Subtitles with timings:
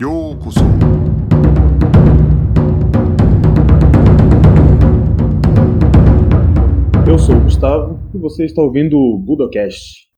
[0.00, 0.60] ようこそ
[7.06, 10.08] Eu sou o Gustavo e você está ouvindo o Budocast.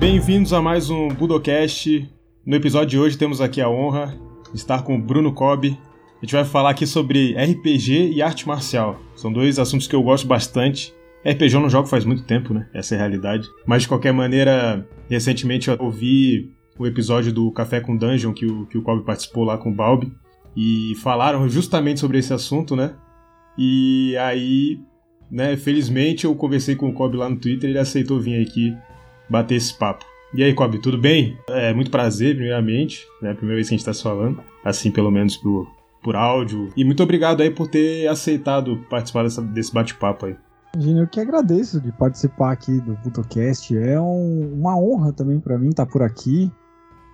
[0.00, 2.12] Bem-vindos a mais um Budocast.
[2.44, 4.18] No episódio de hoje temos aqui a honra
[4.52, 5.78] de estar com o Bruno Cobb.
[6.21, 9.01] a gente vai falar aqui sobre RPG e arte marcial.
[9.15, 10.93] São dois assuntos que eu gosto bastante.
[11.25, 12.69] RPG eu não jogo faz muito tempo, né?
[12.75, 13.47] Essa é a realidade.
[13.65, 18.67] Mas de qualquer maneira, recentemente eu ouvi o episódio do Café com Dungeon que o,
[18.67, 20.13] que o Cobb participou lá com o Balbi.
[20.55, 22.93] E falaram justamente sobre esse assunto, né?
[23.57, 24.79] E aí,
[25.31, 28.75] né, felizmente eu conversei com o Cobb lá no Twitter e ele aceitou vir aqui
[29.27, 30.05] bater esse papo.
[30.35, 31.35] E aí, Cobb, tudo bem?
[31.49, 33.33] É muito prazer, primeiramente, né?
[33.33, 35.67] Primeira vez que a gente tá se falando, assim, pelo menos por,
[36.03, 36.69] por áudio.
[36.75, 40.35] E muito obrigado aí por ter aceitado participar dessa, desse bate-papo aí.
[40.79, 43.75] Eu que agradeço de participar aqui do Butocast.
[43.77, 46.49] É um- uma honra também para mim estar por aqui.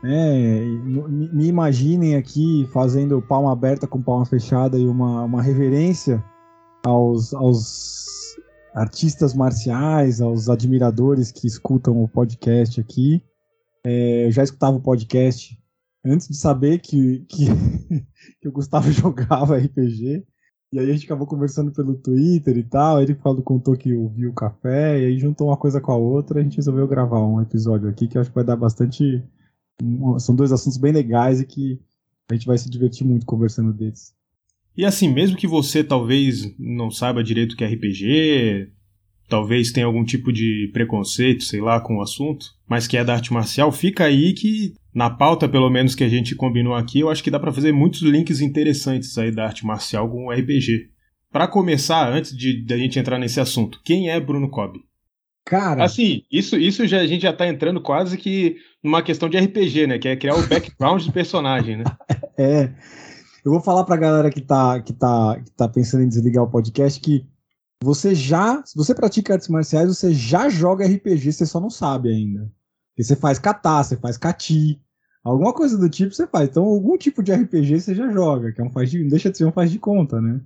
[0.04, 6.24] É, me, me imaginem aqui fazendo palma aberta com palma fechada e uma, uma reverência
[6.86, 8.06] aos, aos
[8.76, 13.24] artistas marciais, aos admiradores que escutam o podcast aqui.
[13.84, 15.57] É, eu já escutava o podcast
[16.10, 17.46] antes de saber que, que,
[18.42, 20.26] que o Gustavo jogava RPG.
[20.74, 24.32] E aí a gente acabou conversando pelo Twitter e tal, ele falou, contou que ouviu
[24.32, 27.42] o café, e aí juntou uma coisa com a outra, a gente resolveu gravar um
[27.42, 29.24] episódio aqui que eu acho que vai dar bastante.
[30.20, 31.80] São dois assuntos bem legais e que
[32.30, 34.14] a gente vai se divertir muito conversando deles.
[34.76, 38.72] E assim, mesmo que você talvez não saiba direito o que é RPG,
[39.28, 43.14] talvez tenha algum tipo de preconceito, sei lá, com o assunto, mas que é da
[43.14, 47.10] arte marcial, fica aí que na pauta, pelo menos que a gente combinou aqui, eu
[47.12, 50.90] acho que dá pra fazer muitos links interessantes aí da arte marcial com o RPG.
[51.32, 54.80] Pra começar, antes de da gente entrar nesse assunto, quem é Bruno Cobb?
[55.46, 59.38] Cara, Assim, isso, isso já, a gente já tá entrando quase que numa questão de
[59.38, 60.00] RPG, né?
[60.00, 61.84] Que é criar o background do personagem, né?
[62.36, 62.74] é.
[63.46, 66.50] Eu vou falar pra galera que tá, que, tá, que tá pensando em desligar o
[66.50, 67.24] podcast que
[67.84, 72.10] você já, se você pratica artes marciais, você já joga RPG, você só não sabe
[72.10, 72.52] ainda.
[72.90, 74.82] Porque você faz kata, você faz kati,
[75.28, 76.50] alguma coisa do tipo você faz.
[76.50, 79.38] Então, algum tipo de RPG você já joga, que é um faz de, deixa de
[79.38, 80.42] ser um faz de conta, né?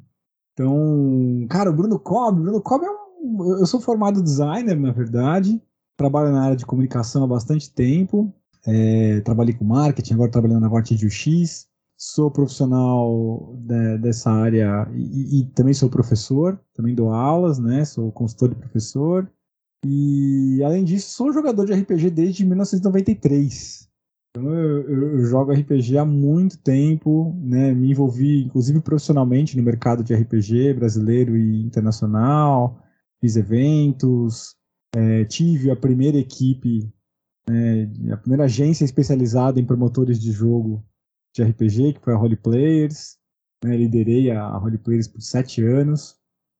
[0.54, 5.62] Então, cara, o Bruno Cobb, Bruno Cobb é um, eu- sou formado designer, na verdade,
[5.98, 8.34] trabalho na área de comunicação há bastante tempo,
[8.66, 14.88] é, trabalhei com marketing, agora trabalhando na parte de UX, sou profissional de- dessa área
[14.94, 17.86] e, e também sou professor, também dou aulas, né?
[17.86, 19.32] Sou consultor e professor.
[19.86, 23.90] E além disso, sou jogador de RPG desde 1993.
[24.32, 27.74] Então eu, eu- eu jogo RPG há muito tempo, né?
[27.74, 32.82] Me envolvi, inclusive profissionalmente, no mercado de RPG brasileiro e internacional.
[33.20, 34.56] Fiz eventos,
[34.96, 36.90] eh, tive a primeira equipe,
[37.48, 40.84] né, a primeira agência especializada em promotores de jogo
[41.36, 43.18] de RPG, que foi a Role Players.
[43.64, 46.16] né, liderei a Role Players por sete anos.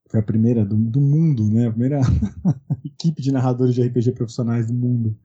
[0.10, 1.68] Foi a primeira do, do mundo, né?
[1.68, 2.00] A primeira
[2.86, 5.18] equipe de narradores de RPG profissionais do mundo.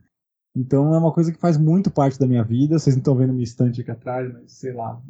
[0.57, 2.79] Então é uma coisa que faz muito parte da minha vida.
[2.79, 5.01] Vocês não estão vendo minha estante aqui atrás, mas sei lá,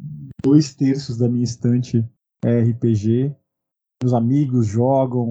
[0.43, 2.05] dois terços da minha estante
[2.43, 3.33] é RPG.
[4.03, 5.27] Meus amigos jogam,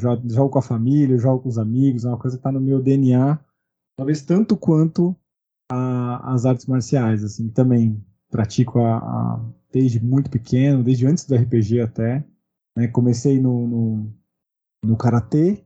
[0.00, 2.80] jogo, com a família, jogo com os amigos, é uma coisa que está no meu
[2.80, 3.38] DNA,
[3.98, 5.14] talvez tanto quanto
[5.70, 11.34] a- as artes marciais, assim, também pratico a, a- desde muito pequeno, desde antes do
[11.34, 12.24] RPG até.
[12.76, 12.88] né?
[12.88, 14.12] Comecei no, no,
[14.84, 15.64] no Karatê,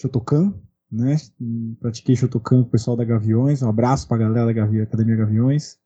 [0.00, 0.52] Shotokan,
[0.94, 1.16] né?
[1.80, 5.78] Pratiquei Shotokan com o pessoal da Gaviões, um abraço pra galera da Gavi- Academia Gaviões.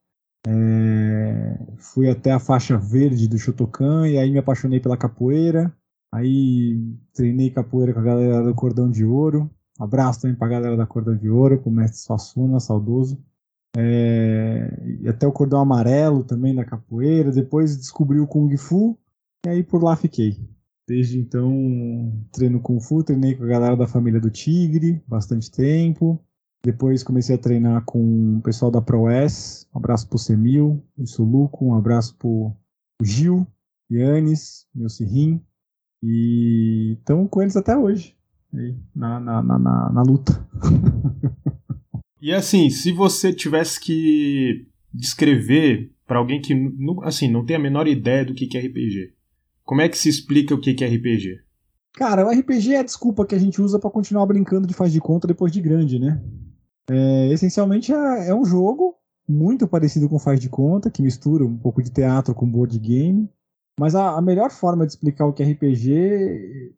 [0.47, 5.75] É, fui até a faixa verde do Shotokan e aí me apaixonei pela capoeira.
[6.15, 6.81] Aí
[7.13, 9.51] treinei capoeira com a galera do Cordão de Ouro.
[9.79, 13.23] Abraço também pra galera da Cordão de Ouro, pro mestre Suassuna, saudoso.
[13.77, 17.31] É, e até o cordão amarelo também da capoeira.
[17.31, 18.99] Depois descobri o Kung Fu
[19.45, 20.37] e aí por lá fiquei.
[20.89, 26.19] Desde então treino Kung Fu, treinei com a galera da família do Tigre bastante tempo.
[26.65, 29.69] Depois comecei a treinar com o pessoal da ProS.
[29.75, 32.57] Um abraço pro Semil, o Suluco, um abraço pro
[33.03, 33.47] Gil,
[33.93, 35.43] Yannis, meu Cirrim.
[36.03, 38.17] E estamos com eles até hoje.
[38.97, 39.59] Na, na, na,
[39.93, 40.49] na, luta.
[42.21, 46.53] E assim, se você tivesse que descrever pra alguém que
[47.05, 49.15] assim não tem a menor ideia do que é RPG,
[49.69, 51.43] como é que se explica o que é RPG?
[51.93, 54.91] Cara, o RPG é a desculpa que a gente usa pra continuar brincando de faz
[54.91, 56.25] de conta depois de grande, né?
[56.89, 58.95] É, essencialmente é, é um jogo
[59.29, 63.29] muito parecido com faz de conta, que mistura um pouco de teatro com board game.
[63.79, 65.93] Mas a, a, melhor forma de explicar o que é RPG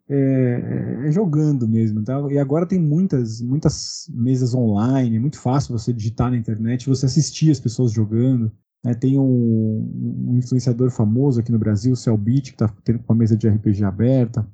[0.08, 2.02] é, é, é jogando mesmo.
[2.02, 2.20] Tá?
[2.28, 7.06] E agora tem muitas, muitas mesas online, é muito fácil você digitar na internet, você
[7.06, 8.50] assistir as pessoas jogando.
[8.85, 8.94] Né?
[8.94, 13.37] Tem um, um, influenciador famoso aqui no Brasil, o Cellbit, que está tendo uma mesa
[13.37, 14.47] de RPG aberta.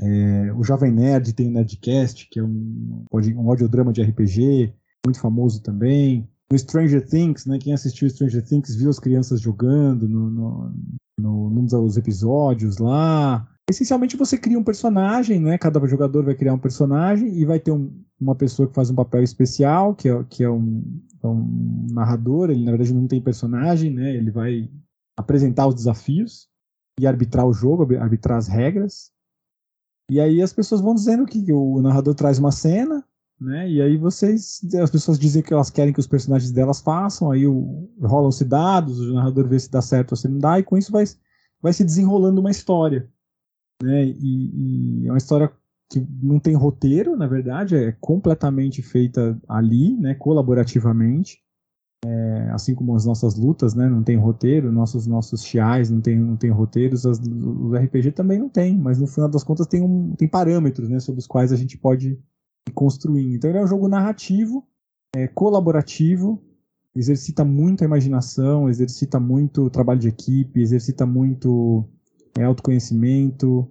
[0.00, 4.74] É, o Jovem Nerd tem o Nerdcast, que é um, um audiodrama de RPG,
[5.06, 6.28] muito famoso também.
[6.50, 10.72] No Stranger Things, né, quem assistiu Stranger Things viu as crianças jogando no, no,
[11.18, 13.48] no, num dos episódios lá.
[13.68, 15.56] Essencialmente você cria um personagem, né?
[15.56, 18.94] Cada jogador vai criar um personagem e vai ter um, uma pessoa que faz um
[18.94, 22.50] papel especial, que é, que é um, é um narrador.
[22.50, 24.14] Ele na verdade não tem personagem, né?
[24.14, 24.70] Ele vai
[25.16, 26.48] apresentar os desafios
[27.00, 29.10] e arbitrar o jogo, arbitrar as regras.
[30.10, 33.02] E aí as pessoas vão dizendo que o narrador traz uma cena,
[33.40, 33.68] né?
[33.70, 37.44] E aí vocês, as pessoas dizem que elas querem que os personagens delas façam, aí
[38.00, 40.92] rolam-se dados, o narrador vê se dá certo ou se não dá, e com isso
[40.92, 41.04] vai,
[41.62, 43.10] vai se desenrolando uma história,
[43.82, 44.04] né?
[44.04, 45.50] E, e é uma história
[45.90, 50.14] que não tem roteiro, na verdade, é completamente feita ali, né?
[50.14, 51.42] Colaborativamente.
[52.06, 56.18] É, assim como as nossas lutas, né, não tem roteiro, nossos nossos chiais não tem
[56.20, 59.80] não tem roteiros, as, os RPG também não tem, mas no final das contas tem
[59.80, 62.18] um tem parâmetros, né, sobre os quais a gente pode
[62.74, 63.34] construindo.
[63.34, 64.66] Então ele é um jogo narrativo,
[65.16, 66.42] é, colaborativo,
[66.94, 71.88] exercita muito a imaginação, exercita muito o trabalho de equipe, exercita muito
[72.38, 73.68] é, autoconhecimento.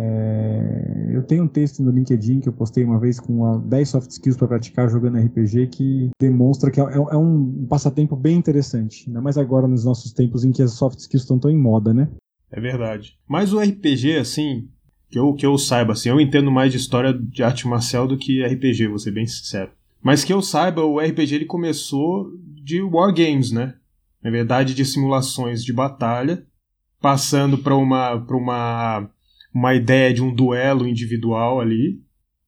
[0.00, 4.10] É, eu tenho um texto no LinkedIn que eu postei uma vez com 10 soft
[4.10, 9.20] skills para praticar jogando RPG que demonstra que é, é, um passatempo bem interessante, ainda
[9.20, 12.08] mais agora nos nossos tempos em que as soft skills estão tão em moda, né?
[12.50, 13.18] É verdade.
[13.28, 14.68] Mas o RPG, assim,
[15.10, 18.16] que eu, que eu saiba, assim, eu entendo mais de história de arte marcial do
[18.16, 19.70] que RPG, vou ser bem sincero.
[20.02, 22.30] Mas que eu saiba, o RPG ele começou
[22.62, 23.74] de wargames, né?
[24.22, 26.46] Na verdade, de simulações de batalha,
[27.00, 29.10] passando para uma, pra uma,
[29.54, 32.00] uma ideia de um duelo individual ali.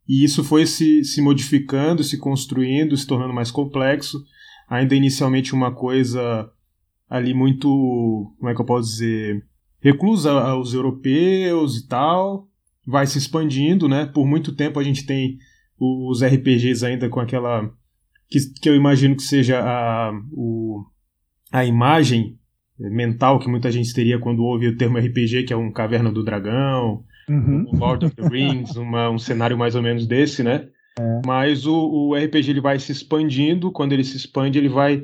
[0.08, 4.22] E isso foi se, se modificando, se construindo, se tornando mais complexo.
[4.68, 6.50] Ainda inicialmente uma coisa
[7.08, 7.68] ali muito,
[8.38, 9.44] como é que eu posso dizer,
[9.80, 12.48] reclusa aos europeus e tal,
[12.86, 14.06] vai se expandindo, né?
[14.06, 15.38] Por muito tempo a gente tem
[15.78, 17.72] os RPGs ainda com aquela
[18.30, 20.84] que, que eu imagino que seja a, o,
[21.50, 22.38] a imagem
[22.88, 26.24] mental que muita gente teria quando ouve o termo RPG, que é um Caverna do
[26.24, 27.66] Dragão, uhum.
[27.72, 30.68] um Lord of the Rings, uma, um cenário mais ou menos desse, né?
[30.98, 31.20] É.
[31.26, 35.02] Mas o, o, RPG ele vai se expandindo, quando ele se expande, ele vai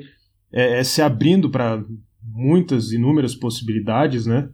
[0.51, 1.83] é, é se abrindo para
[2.23, 4.49] muitas, inúmeras possibilidades, né?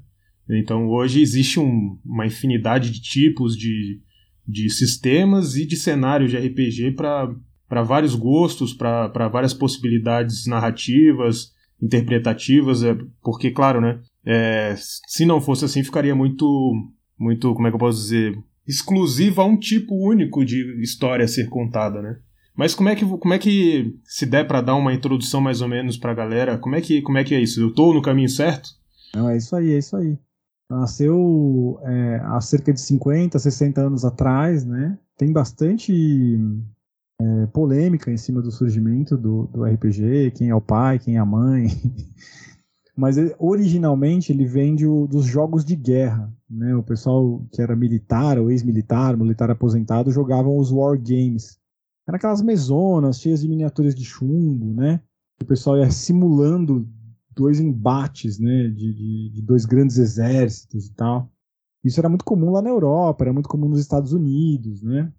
[0.49, 4.01] Então hoje existe um, uma infinidade de tipos de,
[4.47, 11.52] de sistemas e de cenários de RPG para vários gostos, para várias possibilidades narrativas,
[11.83, 16.45] interpretativas, é, porque, claro, né, é, se não fosse assim, ficaria muito,
[17.19, 18.37] muito, como é que eu posso dizer,
[18.67, 22.17] exclusivo a um tipo único de história a ser contada, né?
[22.55, 25.67] Mas como é que, como é que se der para dar uma introdução mais ou
[25.67, 27.59] menos para a galera, como é que, como é que é isso?
[27.59, 28.69] Eu estou no caminho certo?
[29.15, 30.17] Não, é isso aí, é isso aí
[30.69, 34.97] nasceu é, há cerca de 50, 60 anos atrás, né?
[35.17, 36.39] Tem bastante
[37.21, 41.19] é, polêmica em cima do surgimento do, do, RPG, quem é o pai, quem é
[41.19, 41.67] a mãe.
[42.95, 46.75] Mas originalmente ele vem de, dos jogos de guerra, né?
[46.75, 51.57] O pessoal que era militar ou ex-militar, militar aposentado, jogavam os war games.
[52.07, 55.01] Eram aquelas mesonas cheias de miniaturas de chumbo, né?
[55.41, 56.87] O pessoal ia simulando
[57.35, 61.31] dois embates, né, de, de, de, dois grandes exércitos e tal.
[61.83, 65.11] Isso era muito comum lá na Europa, era muito comum nos Estados Unidos, né?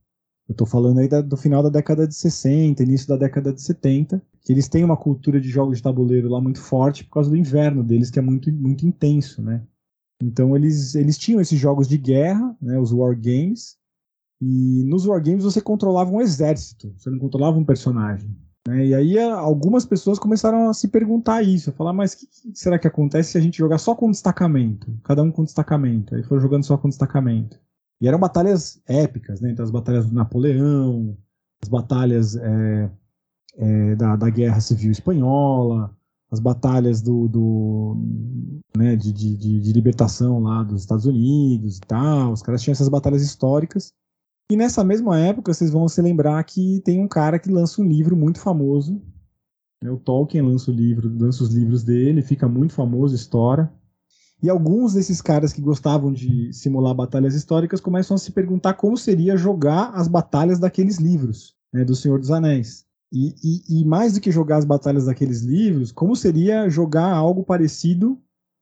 [0.48, 3.62] Eu estou falando aí da, do final da década de 60, início da década de
[3.62, 7.30] 70, que eles têm uma cultura de jogos de tabuleiro lá muito forte por causa
[7.30, 9.62] do inverno deles, que é muito, muito intenso, né?
[10.22, 13.76] Então eles, eles tinham esses jogos de guerra, né, os war games,
[14.40, 18.36] e nos war games você controlava um exército, você não controlava um personagem.
[18.68, 18.86] Né?
[18.86, 22.58] E aí algumas pessoas começaram a se perguntar isso, a falar, mas o que, que,
[22.58, 24.94] será que acontece se a gente jogar só com destacamento?
[25.02, 26.14] Cada um com destacamento.
[26.14, 27.58] Aí foram jogando só com destacamento.
[28.00, 29.50] E eram batalhas épicas, né?
[29.50, 31.16] Então as batalhas do Napoleão,
[31.62, 32.90] as batalhas é,
[33.56, 35.96] é, da, da Guerra Civil Espanhola,
[36.30, 37.96] as batalhas do, do
[38.76, 42.32] né, de, de, de, libertação lá dos Estados Unidos e tal.
[42.32, 43.94] Os caras tinham essas batalhas históricas
[44.50, 47.88] e nessa mesma época, vocês vão se lembrar que tem um cara que lança um
[47.88, 49.00] livro muito famoso.
[49.82, 49.90] Né?
[49.90, 53.72] O Tolkien lança o livro, lança os livros dele, fica muito famoso, estoura.
[54.42, 58.96] E alguns desses caras que gostavam de simular batalhas históricas começam a se perguntar como
[58.96, 62.84] seria jogar as batalhas daqueles livros, né, do Senhor dos Anéis.
[63.12, 67.44] E, e, e, mais do que jogar as batalhas daqueles livros, como seria jogar algo
[67.44, 68.18] parecido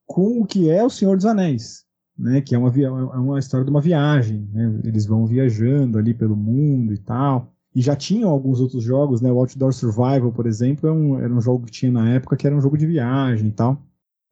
[0.06, 1.86] com o que é o Senhor dos Anéis?
[2.18, 6.14] né, que é uma, é uma história de uma viagem, né, eles vão viajando ali
[6.14, 10.46] pelo mundo e tal, e já tinham alguns outros jogos, né, o Outdoor Survival, por
[10.46, 12.86] exemplo, é um, era um jogo que tinha na época que era um jogo de
[12.86, 13.82] viagem e tal,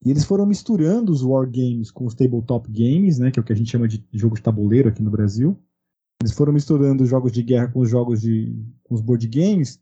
[0.05, 3.53] e eles foram misturando os wargames com os tabletop games, né, que é o que
[3.53, 5.57] a gente chama de jogo de tabuleiro aqui no Brasil,
[6.23, 8.55] eles foram misturando os jogos de guerra com os jogos de
[8.85, 9.81] com os board games,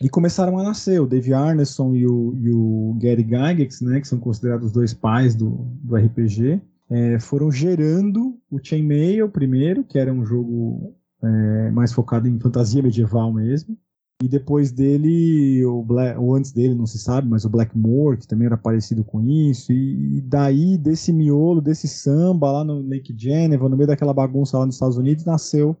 [0.00, 1.00] e começaram a nascer.
[1.00, 4.94] O Dave Arneson e o, e o Gary Gygax, né, que são considerados os dois
[4.94, 6.60] pais do, do RPG,
[6.90, 12.82] é, foram gerando o Chainmail primeiro, que era um jogo é, mais focado em fantasia
[12.82, 13.76] medieval mesmo.
[14.22, 18.26] E depois dele, o Black, ou antes dele, não se sabe, mas o Blackmore, que
[18.26, 19.72] também era parecido com isso.
[19.72, 24.58] E, e daí, desse miolo, desse samba lá no Lake Geneva, no meio daquela bagunça
[24.58, 25.76] lá nos Estados Unidos, nasceu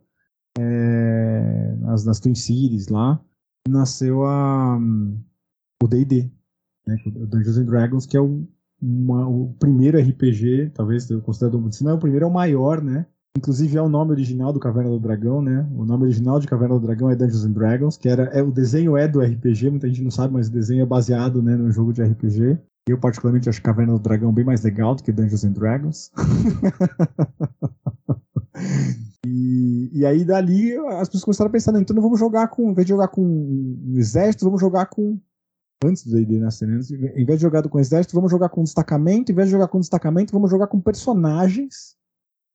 [0.56, 3.20] é, nas, nas Twin Cities lá,
[3.68, 4.78] nasceu a,
[5.82, 6.30] o D&D,
[6.86, 8.46] né, o Dungeons and Dragons, que é o
[8.80, 12.82] uma, o primeiro RPG, talvez eu considero, se não é o primeiro, é o maior,
[12.82, 13.06] né?
[13.38, 15.64] Inclusive é o nome original do Caverna do Dragão, né?
[15.76, 18.50] O nome original de Caverna do Dragão é Dungeons and Dragons, que era é, o
[18.50, 21.70] desenho é do RPG, muita gente não sabe, mas o desenho é baseado, né, no
[21.70, 22.58] jogo de RPG.
[22.88, 26.10] Eu particularmente acho Caverna do Dragão bem mais legal do que Dungeons and Dragons.
[29.24, 32.74] e, e, aí dali as pessoas começaram a pensar, então não vamos jogar com, em
[32.74, 35.16] vez de jogar com um exército, vamos jogar com
[35.84, 36.80] antes do D&D nascer, né?
[37.14, 39.30] Em vez de jogar com exército, vamos jogar com destacamento.
[39.30, 41.96] Em vez de jogar com destacamento, vamos jogar com personagens.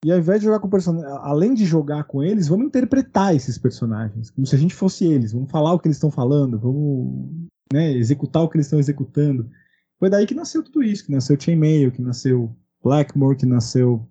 [0.04, 3.58] E ao invés de jogar com personagens, além de jogar com eles, vamos interpretar esses
[3.58, 5.32] personagens, como se a gente fosse eles.
[5.32, 7.30] Vamos falar o que eles estão falando, vamos
[7.72, 9.50] né, executar o que eles estão executando.
[9.98, 14.06] Foi daí que nasceu tudo isso, que nasceu Chainmail, que nasceu Blackmore, que nasceu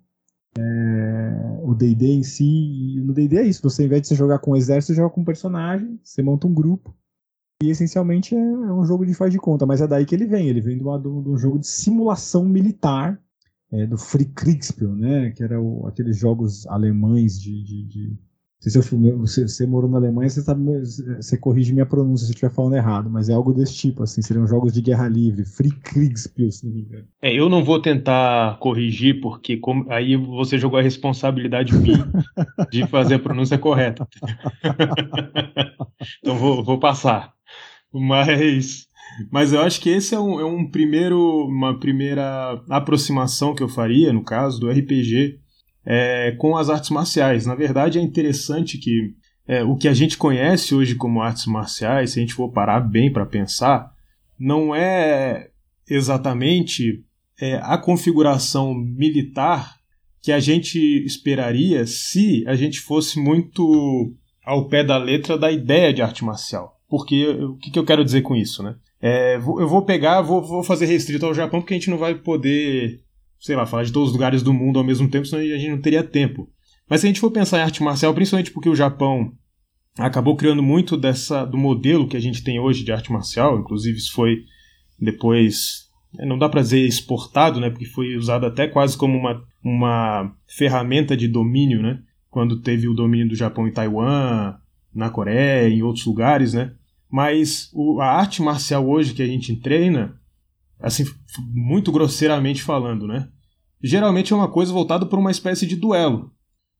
[0.57, 2.97] é, o D&D em si.
[2.97, 4.97] E no D&D é isso, você ao invés de você jogar com um exército, você
[4.97, 6.95] joga com um personagem, você monta um grupo
[7.63, 10.25] e essencialmente é, é um jogo de faz de conta, mas é daí que ele
[10.25, 10.49] vem.
[10.49, 13.22] Ele vem de, de um jogo de simulação militar
[13.73, 15.31] é, do Free Kriegspiel, né?
[15.31, 18.17] Que era o, aqueles jogos alemães de, de, de...
[18.59, 20.63] Se você, você, morou na Alemanha, você, sabe,
[21.17, 24.21] você corrige minha pronúncia se eu estiver falando errado, mas é algo desse tipo, assim,
[24.21, 27.05] seriam jogos de guerra livre, Free Kriegspiel, se não me engano.
[27.21, 32.09] É, eu não vou tentar corrigir, porque como, aí você jogou a responsabilidade minha
[32.71, 34.07] de fazer a pronúncia correta.
[36.23, 37.33] então vou, vou passar.
[37.91, 38.87] Mas,
[39.31, 43.69] mas eu acho que esse é um, é um primeiro, uma primeira aproximação que eu
[43.69, 45.39] faria, no caso do RPG,
[45.85, 47.45] é, com as artes marciais.
[47.45, 49.13] Na verdade, é interessante que
[49.47, 52.79] é, o que a gente conhece hoje como artes marciais, se a gente for parar
[52.79, 53.91] bem para pensar,
[54.39, 55.49] não é
[55.89, 57.03] exatamente
[57.39, 59.75] é, a configuração militar
[60.21, 64.15] que a gente esperaria se a gente fosse muito
[64.45, 66.79] ao pé da letra da ideia de arte marcial.
[66.87, 68.75] Porque o que, que eu quero dizer com isso, né?
[69.05, 72.15] É, eu vou pegar, vou, vou fazer restrito ao Japão, porque a gente não vai
[72.15, 73.01] poder,
[73.37, 75.71] sei lá, falar de todos os lugares do mundo ao mesmo tempo, senão a gente
[75.71, 76.49] não teria tempo.
[76.89, 79.33] Mas se a gente for pensar em arte marcial, principalmente porque o Japão
[79.97, 83.97] acabou criando muito dessa do modelo que a gente tem hoje de arte marcial, inclusive
[83.97, 84.37] isso foi
[84.97, 89.43] depois é, não dá para dizer exportado, né, porque foi usado até quase como uma,
[89.61, 94.55] uma ferramenta de domínio, né, quando teve o domínio do Japão em Taiwan,
[94.95, 96.73] na Coreia, em outros lugares, né,
[97.13, 100.19] mas o, a arte marcial hoje que a gente treina,
[100.79, 101.05] assim,
[101.53, 103.29] muito grosseiramente falando, né?
[103.83, 106.31] Geralmente é uma coisa voltada para uma espécie de duelo.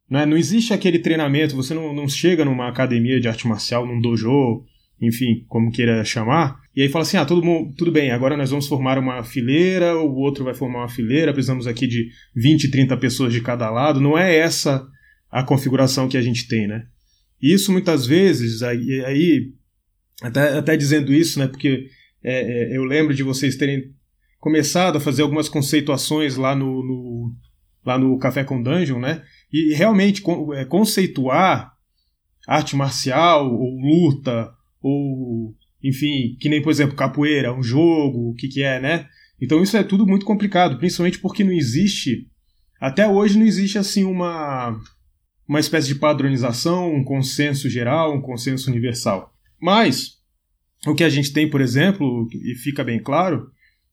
[0.10, 0.26] Né?
[0.26, 4.64] Não existe aquele treinamento, você não, não chega numa academia de arte marcial, num dojo,
[5.00, 8.68] enfim, como queira chamar, e aí fala assim: ah, mundo, tudo bem, agora nós vamos
[8.68, 13.32] formar uma fileira, o outro vai formar uma fileira, precisamos aqui de 20, 30 pessoas
[13.32, 14.02] de cada lado.
[14.02, 14.84] Não é essa
[15.30, 16.88] a configuração que a gente tem, né?
[17.40, 19.54] Isso muitas vezes, aí, aí
[20.22, 21.88] até, até dizendo isso, né, porque
[22.24, 23.94] é, é, eu lembro de vocês terem
[24.40, 27.36] começado a fazer algumas conceituações lá no, no
[27.86, 29.24] lá no Café com Dungeon, né?
[29.52, 30.24] E realmente
[30.56, 31.72] é, conceituar
[32.48, 34.52] arte marcial ou luta
[34.82, 35.54] ou
[35.84, 39.08] enfim, que nem por exemplo capoeira, um jogo, o que que é, né?
[39.42, 42.28] Então isso é tudo muito complicado, principalmente porque não existe
[42.80, 44.78] até hoje não existe assim uma
[45.48, 49.33] uma espécie de padronização, um consenso geral, um consenso universal.
[49.64, 50.18] Mas
[50.86, 53.50] o que a gente tem, por exemplo, e fica bem claro,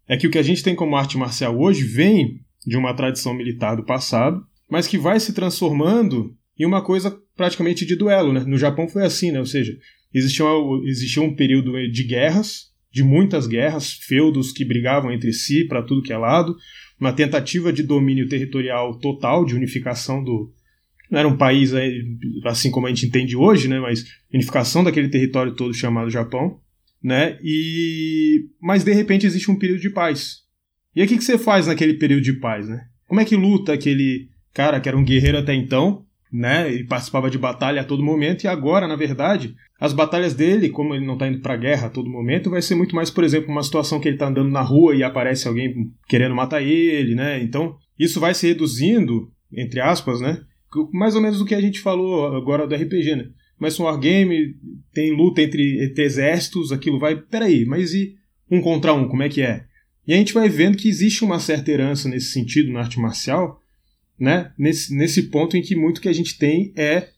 [0.09, 3.33] é que o que a gente tem como arte marcial hoje vem de uma tradição
[3.33, 8.33] militar do passado, mas que vai se transformando em uma coisa praticamente de duelo.
[8.33, 8.41] Né?
[8.41, 9.39] No Japão foi assim, né?
[9.39, 9.79] ou seja,
[10.13, 16.03] existia, um período de guerras, de muitas guerras, feudos que brigavam entre si para tudo
[16.03, 16.57] que é lado,
[16.99, 20.53] uma tentativa de domínio territorial total, de unificação do,
[21.11, 21.73] não era um país
[22.45, 26.61] assim como a gente entende hoje, né, mas unificação daquele território todo chamado Japão,
[27.03, 27.39] né?
[27.43, 30.41] E mas de repente existe um período de paz.
[30.95, 32.81] E aí o que, que você faz naquele período de paz, né?
[33.11, 36.73] como é que luta aquele cara que era um guerreiro até então, né?
[36.73, 40.95] E participava de batalha a todo momento, e agora, na verdade, as batalhas dele, como
[40.95, 43.51] ele não está indo pra guerra a todo momento, vai ser muito mais, por exemplo,
[43.51, 47.43] uma situação que ele está andando na rua e aparece alguém querendo matar ele, né?
[47.43, 50.41] Então, isso vai se reduzindo, entre aspas, né?
[50.93, 53.31] Mais ou menos o que a gente falou agora do RPG, né?
[53.59, 54.55] Mas um wargame,
[54.93, 57.17] tem luta entre, entre exércitos, aquilo vai.
[57.17, 58.17] Peraí, mas e
[58.51, 59.65] um contra um, como é que é?
[60.07, 63.61] E a gente vai vendo que existe uma certa herança nesse sentido na arte marcial,
[64.19, 64.53] né?
[64.59, 67.11] Nesse, nesse ponto em que muito que a gente tem é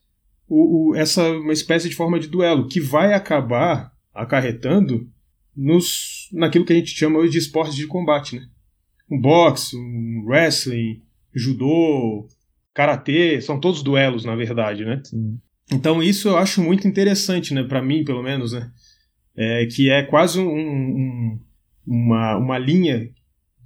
[0.49, 5.09] o, o, essa uma espécie de forma de duelo que vai acabar acarretando
[5.57, 8.47] nos, naquilo que a gente chama hoje de esportes de combate, né?
[9.11, 11.03] Um boxe, um wrestling,
[11.35, 12.29] judô,
[12.75, 15.01] karatê, são todos duelos na verdade, né?
[15.05, 15.39] Sim.
[15.71, 17.63] Então isso eu acho muito interessante, né?
[17.63, 18.71] Para mim, pelo menos, né?
[19.37, 21.41] É, que é quase um, um,
[21.87, 23.09] uma, uma linha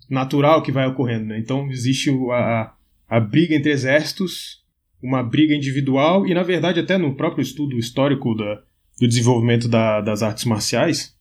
[0.09, 1.39] natural que vai ocorrendo, né?
[1.39, 2.73] Então existe a,
[3.09, 4.65] a briga entre exércitos,
[5.03, 8.63] uma briga individual e, na verdade, até no próprio estudo histórico da,
[9.01, 11.15] do desenvolvimento da, das artes marciais,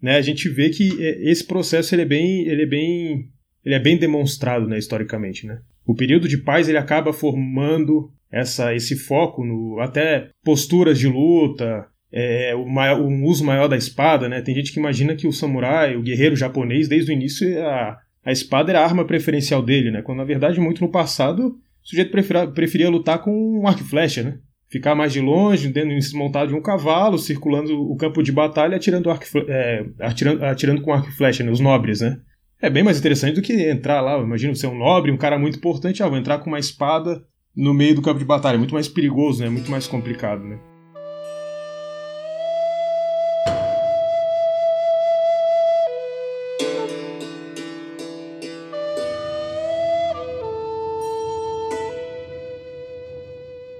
[0.00, 0.16] né?
[0.16, 3.28] A gente vê que é, esse processo ele é bem, ele é bem,
[3.64, 4.78] ele é bem demonstrado, né?
[4.78, 5.60] Historicamente, né?
[5.88, 11.86] O período de paz ele acaba formando essa, esse foco no até posturas de luta,
[12.12, 14.42] é, o, maior, o uso maior da espada, né?
[14.42, 18.30] Tem gente que imagina que o samurai, o guerreiro japonês, desde o início a, a
[18.30, 20.02] espada era a arma preferencial dele, né?
[20.02, 23.84] Quando na verdade muito no passado o sujeito preferia, preferia lutar com um arco e
[23.84, 24.38] flecha, né?
[24.68, 29.10] Ficar mais de longe, dentro montado de um cavalo, circulando o campo de batalha, atirando,
[29.10, 31.50] arco, é, atirando, atirando com arco e flecha, né?
[31.50, 32.18] Os nobres, né?
[32.60, 34.18] É bem mais interessante do que entrar lá.
[34.18, 37.24] Imagina você é um nobre, um cara muito importante, ah, vou entrar com uma espada
[37.54, 38.56] no meio do campo de batalha.
[38.56, 39.48] É muito mais perigoso, né?
[39.48, 40.58] Muito mais complicado, né?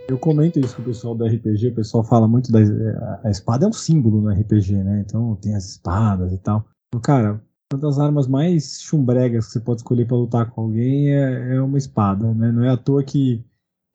[0.09, 2.61] Eu comento isso com o pessoal do RPG, o pessoal fala muito da.
[3.25, 5.03] A espada é um símbolo no RPG, né?
[5.05, 6.65] Então tem as espadas e tal.
[7.03, 11.57] Cara, uma das armas mais chumbregas que você pode escolher para lutar com alguém é,
[11.57, 12.51] é, uma espada, né?
[12.51, 13.45] Não é à toa que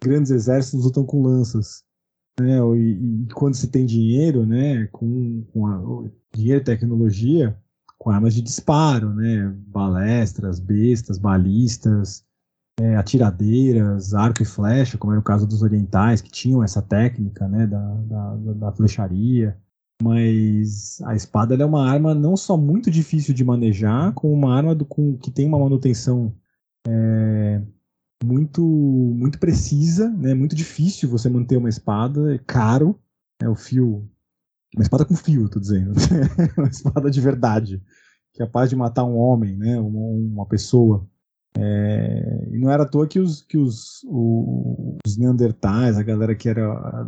[0.04, 1.84] grandes exércitos lutam com lanças.
[2.40, 2.60] Né?
[2.78, 4.88] E, e quando se tem dinheiro, né?
[4.88, 7.58] Com, com a, dinheiro e tecnologia,
[7.98, 9.52] com armas de disparo, né?
[9.68, 12.24] Balestras, bestas, balistas
[12.80, 17.48] é, atiradeiras, arco e flecha, como era o caso dos orientais, que tinham essa técnica
[17.48, 19.58] né, da, da, da flecharia.
[20.04, 24.76] Mas a espada é uma arma não só muito difícil de manejar, como uma arma
[24.76, 26.36] do, com, que tem uma manutenção
[26.86, 27.62] é,
[28.22, 33.00] muito, muito precisa, né, muito difícil você manter uma espada, é caro,
[33.42, 34.06] é o fio.
[34.76, 35.94] Uma espada com fio, tô dizendo.
[36.58, 37.82] uma espada de verdade,
[38.36, 41.08] é capaz de matar um homem, né, uma, uma pessoa.
[41.58, 46.50] É, e não era à toa que os, que os, os Neandertais, a galera que
[46.50, 47.06] era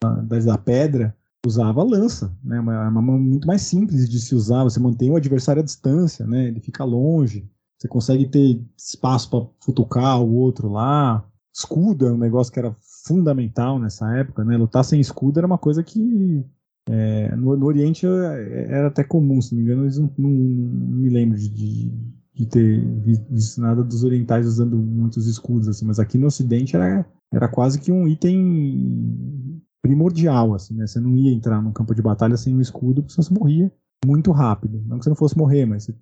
[0.00, 1.14] da, da pedra,
[1.46, 2.58] usava lança, né?
[2.60, 4.64] Uma arma muito mais simples de se usar.
[4.64, 6.48] Você mantém o adversário à distância, né?
[6.48, 7.48] Ele fica longe.
[7.78, 11.26] Você consegue ter espaço para futucar o outro lá.
[11.54, 12.74] Escudo é um negócio que era
[13.06, 14.56] fundamental nessa época, né?
[14.56, 16.44] Lutar sem escudo era uma coisa que
[16.88, 20.98] é, no, no, Oriente era até comum, se não me engano, eles não, não, não
[20.98, 21.92] me lembro de, de
[22.34, 22.84] de ter
[23.30, 27.80] visto nada dos orientais usando muitos escudos, assim, mas aqui no Ocidente era, era quase
[27.80, 29.43] que um item
[29.84, 30.86] primordial, assim, né?
[30.86, 33.70] Você não ia entrar num campo de batalha sem um escudo, porque você morria
[34.06, 34.82] muito rápido.
[34.86, 35.94] Não que você não fosse morrer, mas você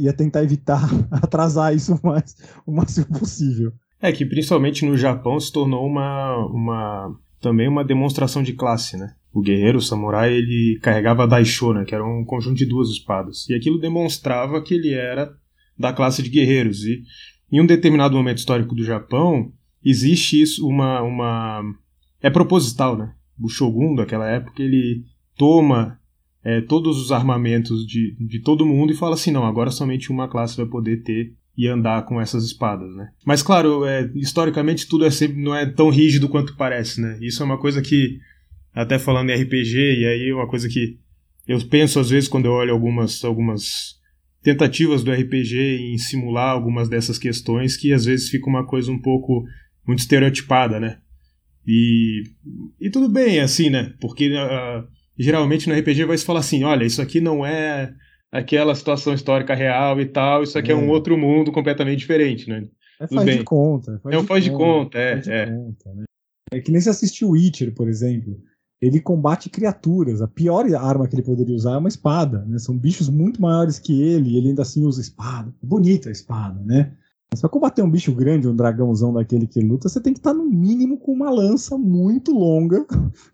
[0.00, 0.82] ia tentar evitar
[1.12, 2.34] atrasar isso o, mais,
[2.66, 3.74] o máximo possível.
[4.00, 9.12] É que principalmente no Japão se tornou uma, uma também uma demonstração de classe, né?
[9.34, 13.48] O guerreiro, o samurai, ele carregava daisho, né, que era um conjunto de duas espadas.
[13.50, 15.30] E aquilo demonstrava que ele era
[15.78, 16.84] da classe de guerreiros.
[16.84, 17.02] E
[17.50, 19.52] em um determinado momento histórico do Japão,
[19.84, 21.62] existe isso uma uma
[22.22, 23.12] é proposital, né?
[23.40, 25.04] O shogun daquela época, ele
[25.36, 25.98] toma
[26.44, 30.28] é, todos os armamentos de, de todo mundo e fala assim, não, agora somente uma
[30.28, 33.10] classe vai poder ter e andar com essas espadas, né?
[33.26, 37.18] Mas claro, é, historicamente tudo é sempre não é tão rígido quanto parece, né?
[37.20, 38.18] Isso é uma coisa que
[38.74, 40.98] até falando em RPG, e aí uma coisa que
[41.46, 44.00] eu penso às vezes quando eu olho algumas, algumas
[44.42, 48.98] tentativas do RPG em simular algumas dessas questões, que às vezes fica uma coisa um
[48.98, 49.44] pouco
[49.86, 50.98] muito estereotipada, né?
[51.66, 52.24] E,
[52.80, 53.94] e tudo bem, assim, né?
[54.00, 54.86] Porque uh,
[55.18, 57.94] geralmente no RPG vai se falar assim: olha, isso aqui não é
[58.30, 62.48] aquela situação histórica real e tal, isso aqui é, é um outro mundo completamente diferente,
[62.48, 62.62] né?
[63.00, 63.38] É faz bem.
[63.38, 64.00] de conta.
[64.02, 65.14] Faz é um faz de conta, é.
[65.14, 65.46] Faz é.
[65.46, 66.04] Conta, né?
[66.52, 68.38] é que nem se assistiu Witcher, por exemplo
[68.82, 70.20] ele combate criaturas.
[70.20, 72.44] A pior arma que ele poderia usar é uma espada.
[72.44, 72.58] Né?
[72.58, 75.54] São bichos muito maiores que ele e ele ainda assim usa espada.
[75.62, 76.92] Bonita a espada, né?
[77.40, 80.44] Pra combater um bicho grande, um dragãozão daquele que luta, você tem que estar no
[80.44, 82.84] mínimo com uma lança muito longa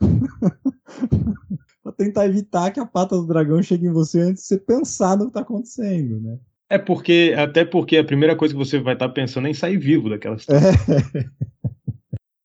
[1.83, 5.17] pra tentar evitar que a pata do dragão chegue em você antes de você pensar
[5.17, 6.39] no que tá acontecendo, né?
[6.71, 9.79] É porque, até porque a primeira coisa que você vai estar pensando é em sair
[9.79, 10.71] vivo daquela situação.
[10.71, 11.25] É.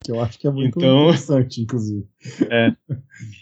[0.04, 2.08] que eu acho que é muito então, interessante, inclusive.
[2.50, 2.74] É.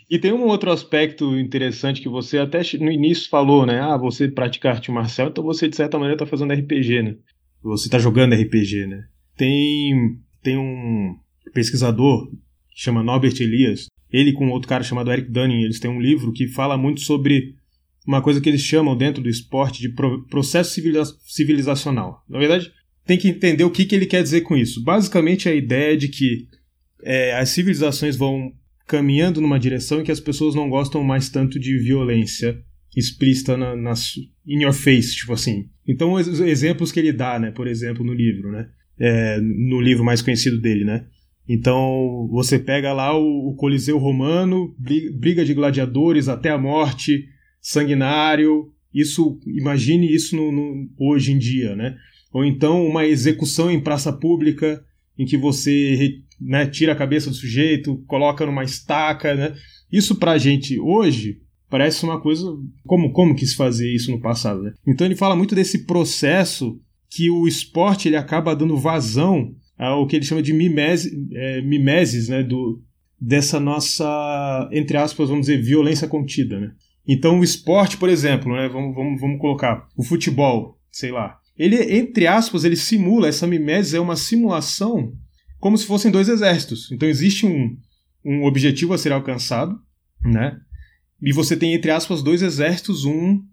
[0.09, 3.79] E tem um outro aspecto interessante que você até no início falou, né?
[3.79, 7.15] Ah, você pratica arte marcial, então você de certa maneira está fazendo RPG, né?
[7.63, 9.05] Você está jogando RPG, né?
[9.37, 11.15] Tem tem um
[11.53, 12.27] pesquisador
[12.69, 16.31] que chama Norbert Elias, ele com outro cara chamado Eric Dunning, eles têm um livro
[16.31, 17.55] que fala muito sobre
[18.05, 19.89] uma coisa que eles chamam dentro do esporte de
[20.29, 20.81] processo
[21.27, 22.23] civilizacional.
[22.27, 22.71] Na verdade,
[23.05, 24.83] tem que entender o que, que ele quer dizer com isso.
[24.83, 26.47] Basicamente, a ideia de que
[27.03, 28.53] é, as civilizações vão
[28.87, 32.61] caminhando numa direção em que as pessoas não gostam mais tanto de violência
[32.95, 33.93] explícita na, na
[34.45, 35.69] in your face, tipo assim.
[35.87, 40.03] Então, os exemplos que ele dá, né, por exemplo, no livro, né, é, no livro
[40.03, 41.05] mais conhecido dele, né,
[41.47, 44.75] então você pega lá o, o Coliseu Romano,
[45.17, 47.25] briga de gladiadores até a morte,
[47.59, 48.71] sanguinário.
[48.93, 51.95] Isso, imagine isso no, no, hoje em dia, né?
[52.33, 54.83] Ou então uma execução em praça pública
[55.17, 59.53] em que você né, tira a cabeça do sujeito, coloca numa estaca, né?
[59.91, 62.45] Isso pra gente hoje parece uma coisa
[62.85, 64.73] como como quis fazer isso no passado, né?
[64.85, 66.77] Então ele fala muito desse processo
[67.09, 72.27] que o esporte ele acaba dando vazão ao que ele chama de mimese, é, mimeses,
[72.27, 72.79] né, do
[73.19, 76.71] dessa nossa entre aspas vamos dizer violência contida, né?
[77.07, 81.37] Então o esporte, por exemplo, né, vamos, vamos, vamos colocar o futebol, sei lá.
[81.57, 85.13] Ele, entre aspas, ele simula, essa mimese é uma simulação
[85.59, 86.91] como se fossem dois exércitos.
[86.91, 87.77] Então existe um,
[88.25, 89.79] um objetivo a ser alcançado,
[90.23, 90.57] né?
[91.21, 93.43] E você tem, entre aspas, dois exércitos, um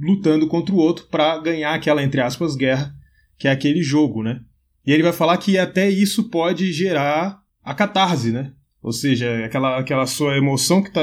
[0.00, 2.94] lutando contra o outro para ganhar aquela, entre aspas, guerra,
[3.38, 4.40] que é aquele jogo, né?
[4.86, 8.52] E ele vai falar que até isso pode gerar a catarse, né?
[8.82, 11.02] Ou seja, aquela, aquela sua emoção que está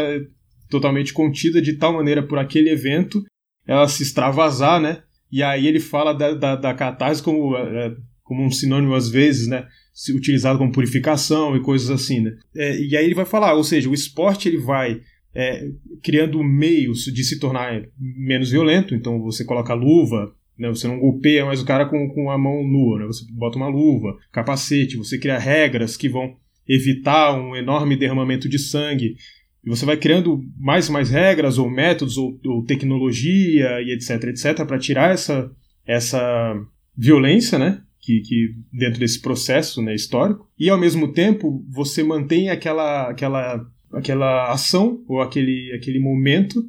[0.70, 3.24] totalmente contida de tal maneira por aquele evento,
[3.66, 5.02] ela se extravasar, né?
[5.32, 9.10] E aí ele fala da, da, da catarse como, é, é como um sinônimo às
[9.10, 9.68] vezes, né?
[10.16, 12.32] Utilizado como purificação e coisas assim, né?
[12.56, 15.02] É, e aí ele vai falar, ou seja, o esporte ele vai
[15.34, 15.70] é,
[16.04, 20.70] criando meios de se tornar menos violento, então você coloca luva, né?
[20.70, 23.06] Você não golpeia mais o cara com, com a mão nua, né?
[23.06, 26.36] Você bota uma luva, capacete, você cria regras que vão
[26.68, 29.16] evitar um enorme derramamento de sangue
[29.64, 34.24] e você vai criando mais e mais regras, ou métodos, ou, ou tecnologia, e etc,
[34.24, 35.52] etc, para tirar essa,
[35.86, 36.56] essa
[36.98, 37.82] violência, né?
[38.00, 40.50] Que, que, dentro desse processo né, histórico.
[40.58, 46.64] E ao mesmo tempo você mantém aquela, aquela, aquela ação, ou aquele, aquele momento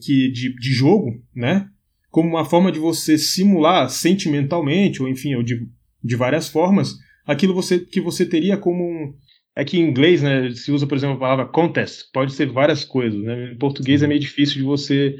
[0.00, 1.68] que, de, de jogo, né?
[2.10, 5.68] Como uma forma de você simular sentimentalmente, ou enfim, ou de,
[6.02, 6.94] de várias formas,
[7.26, 9.14] aquilo você, que você teria como um,
[9.54, 12.84] é que em inglês, né, se usa, por exemplo, a palavra contest, pode ser várias
[12.84, 13.52] coisas, né?
[13.52, 15.16] Em português é meio difícil de você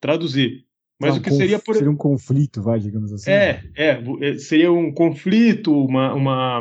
[0.00, 0.66] traduzir.
[0.98, 3.30] Mas o que seria por seria um conflito, vai, digamos assim.
[3.30, 6.60] É, é, é, seria um conflito, uma, uma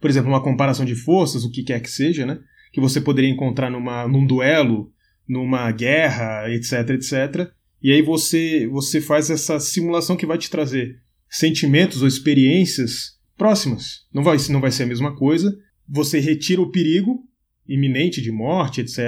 [0.00, 2.40] por exemplo, uma comparação de forças, o que quer que seja, né?
[2.74, 4.92] Que você poderia encontrar numa, num duelo,
[5.28, 7.50] numa guerra, etc, etc.
[7.80, 10.96] E aí você você faz essa simulação que vai te trazer
[11.30, 14.06] sentimentos ou experiências próximas.
[14.12, 15.56] Não vai, não vai ser a mesma coisa,
[15.88, 17.22] você retira o perigo
[17.66, 18.98] iminente de morte, etc.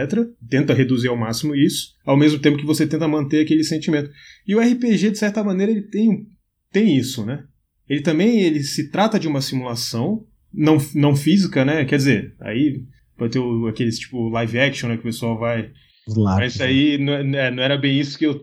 [0.49, 4.11] Tenta reduzir ao máximo isso, ao mesmo tempo que você tenta manter aquele sentimento.
[4.47, 6.27] E o RPG, de certa maneira, ele tem,
[6.73, 7.45] tem isso, né?
[7.89, 11.85] Ele também ele se trata de uma simulação não, não física, né?
[11.85, 12.83] Quer dizer, aí
[13.17, 14.97] pode ter o, aqueles tipo live action, né?
[14.97, 15.71] Que o pessoal vai.
[16.39, 18.41] Mas isso aí não, é, não, era bem isso que eu.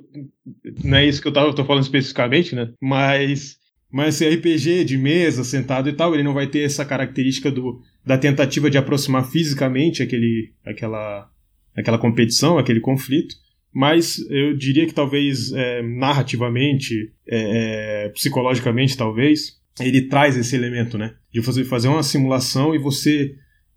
[0.83, 2.71] Não é isso que eu tava, tô falando especificamente, né?
[2.81, 3.61] Mas.
[3.91, 7.79] Mas esse RPG de mesa, sentado e tal, ele não vai ter essa característica do,
[8.03, 11.29] da tentativa de aproximar fisicamente aquele, aquela,
[11.77, 13.35] aquela competição, aquele conflito,
[13.73, 20.97] mas eu diria que talvez é, narrativamente, é, é, psicologicamente talvez, ele traz esse elemento,
[20.97, 21.15] né?
[21.31, 23.33] De você fazer uma simulação e você,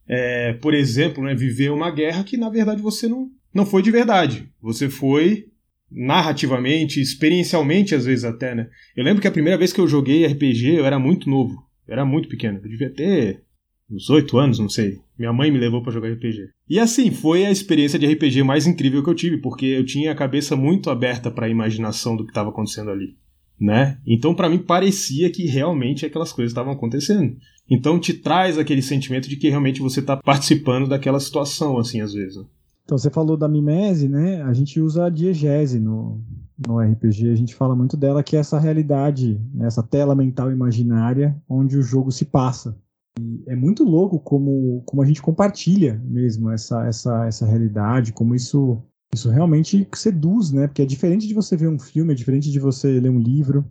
[0.08, 3.90] é, por exemplo, né, viver uma guerra que na verdade você não, não foi de
[3.90, 4.48] verdade.
[4.60, 5.46] Você foi
[5.90, 8.68] narrativamente, experiencialmente às vezes até, né?
[8.96, 11.92] Eu lembro que a primeira vez que eu joguei RPG eu era muito novo, eu
[11.92, 13.42] era muito pequeno, eu devia ter
[13.90, 14.98] uns oito anos, não sei.
[15.18, 16.48] Minha mãe me levou para jogar RPG.
[16.68, 20.12] E assim, foi a experiência de RPG mais incrível que eu tive, porque eu tinha
[20.12, 23.16] a cabeça muito aberta para a imaginação do que estava acontecendo ali,
[23.60, 23.98] né?
[24.06, 27.36] Então para mim parecia que realmente aquelas coisas estavam acontecendo.
[27.68, 32.12] Então te traz aquele sentimento de que realmente você está participando daquela situação, assim, às
[32.12, 32.36] vezes.
[32.84, 34.42] Então você falou da mimese, né?
[34.42, 36.20] A gente usa a diegese no,
[36.66, 40.50] no RPG, a gente fala muito dela que é essa realidade, né, essa tela mental
[40.50, 42.78] imaginária onde o jogo se passa.
[43.18, 48.34] E é muito louco como, como a gente compartilha mesmo essa, essa, essa realidade, como
[48.34, 48.82] isso,
[49.14, 50.66] isso realmente seduz, né?
[50.66, 53.64] Porque é diferente de você ver um filme, é diferente de você ler um livro.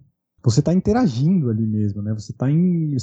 [0.43, 2.13] Você está interagindo ali mesmo, né?
[2.13, 2.47] Você está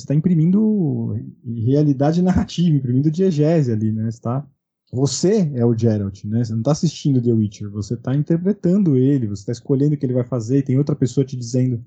[0.07, 4.11] tá imprimindo realidade narrativa, imprimindo diegese ali, né?
[4.11, 4.47] Você tá,
[4.93, 6.45] você é o Geralt, né?
[6.45, 10.07] Você não está assistindo The Witcher, você está interpretando ele, você está escolhendo o que
[10.07, 11.85] ele vai fazer, e tem outra pessoa te dizendo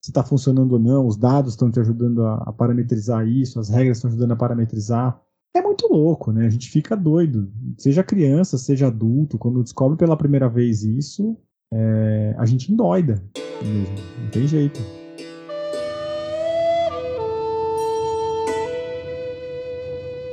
[0.00, 3.68] se está funcionando ou não, os dados estão te ajudando a, a, parametrizar isso, as
[3.68, 5.20] regras estão ajudando a parametrizar.
[5.54, 6.46] É muito louco, né?
[6.46, 7.50] A gente fica doido.
[7.76, 11.36] Seja criança, seja adulto, quando descobre pela primeira vez isso,
[11.72, 13.22] é, a gente endoida
[13.62, 13.94] mesmo.
[14.22, 14.80] Não tem jeito.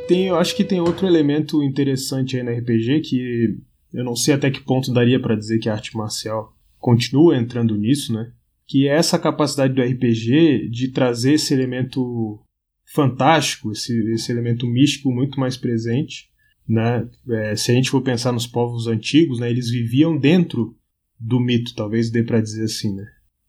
[0.08, 3.58] Tem, eu acho que tem outro elemento interessante aí no RPG que
[3.92, 7.76] eu não sei até que ponto daria para dizer que a arte marcial continua entrando
[7.76, 8.32] nisso, né?
[8.68, 12.40] Que é essa capacidade do RPG de trazer esse elemento
[12.86, 16.30] fantástico, esse, esse elemento místico muito mais presente,
[16.68, 17.08] né?
[17.30, 19.50] É, se a gente for pensar nos povos antigos, né?
[19.50, 20.76] Eles viviam dentro
[21.20, 23.06] do mito, talvez dê para dizer assim, né?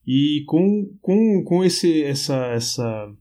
[0.07, 3.13] E com, com, com esse, essa, essa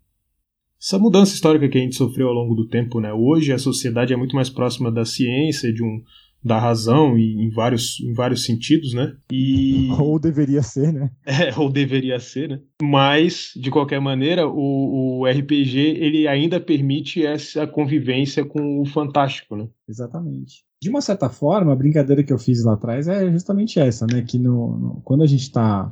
[0.79, 3.11] essa mudança histórica que a gente sofreu ao longo do tempo, né?
[3.11, 6.03] Hoje a sociedade é muito mais próxima da ciência, de um
[6.45, 9.17] da razão e em vários, em vários sentidos, né?
[9.31, 11.09] E ou deveria ser, né?
[11.25, 12.59] É, ou deveria ser, né?
[12.79, 19.55] Mas de qualquer maneira, o, o RPG ele ainda permite essa convivência com o fantástico,
[19.55, 19.67] né?
[19.89, 20.63] Exatamente.
[20.81, 24.21] De uma certa forma, a brincadeira que eu fiz lá atrás é justamente essa, né?
[24.21, 25.89] Que no, no quando a gente está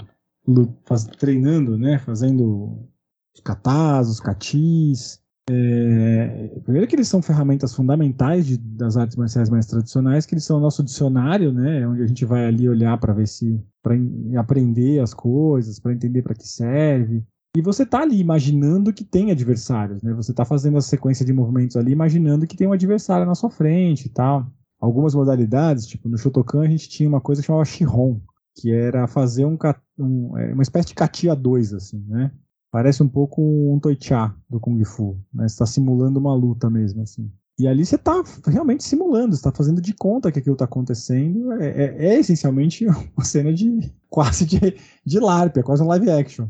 [1.17, 1.97] treinando, né?
[1.97, 2.87] Fazendo
[3.33, 5.19] os katas, os katis.
[5.49, 10.45] É, primeiro que eles são ferramentas fundamentais de, das artes marciais mais tradicionais, que eles
[10.45, 13.95] são o nosso dicionário, né, onde a gente vai ali olhar para ver se para
[14.39, 17.21] aprender as coisas, para entender para que serve.
[17.55, 20.11] E você tá ali imaginando que tem adversários, né?
[20.13, 23.51] Você tá fazendo a sequência de movimentos ali imaginando que tem um adversário na sua
[23.51, 24.47] frente e tal.
[24.79, 28.19] Algumas modalidades, tipo no Shotokan a gente tinha uma coisa que chamava Shihon,
[28.55, 29.57] que era fazer um,
[29.99, 32.31] um é, uma espécie de Katia 2 assim, né?
[32.73, 35.47] Parece um pouco um Toicha do Kung Fu, né?
[35.47, 37.31] Você está simulando uma luta mesmo, assim.
[37.59, 41.53] E ali você está realmente simulando, está fazendo de conta que aquilo está acontecendo.
[41.53, 46.09] É, é, é, essencialmente uma cena de quase de, de LARP, é quase um live
[46.09, 46.47] action.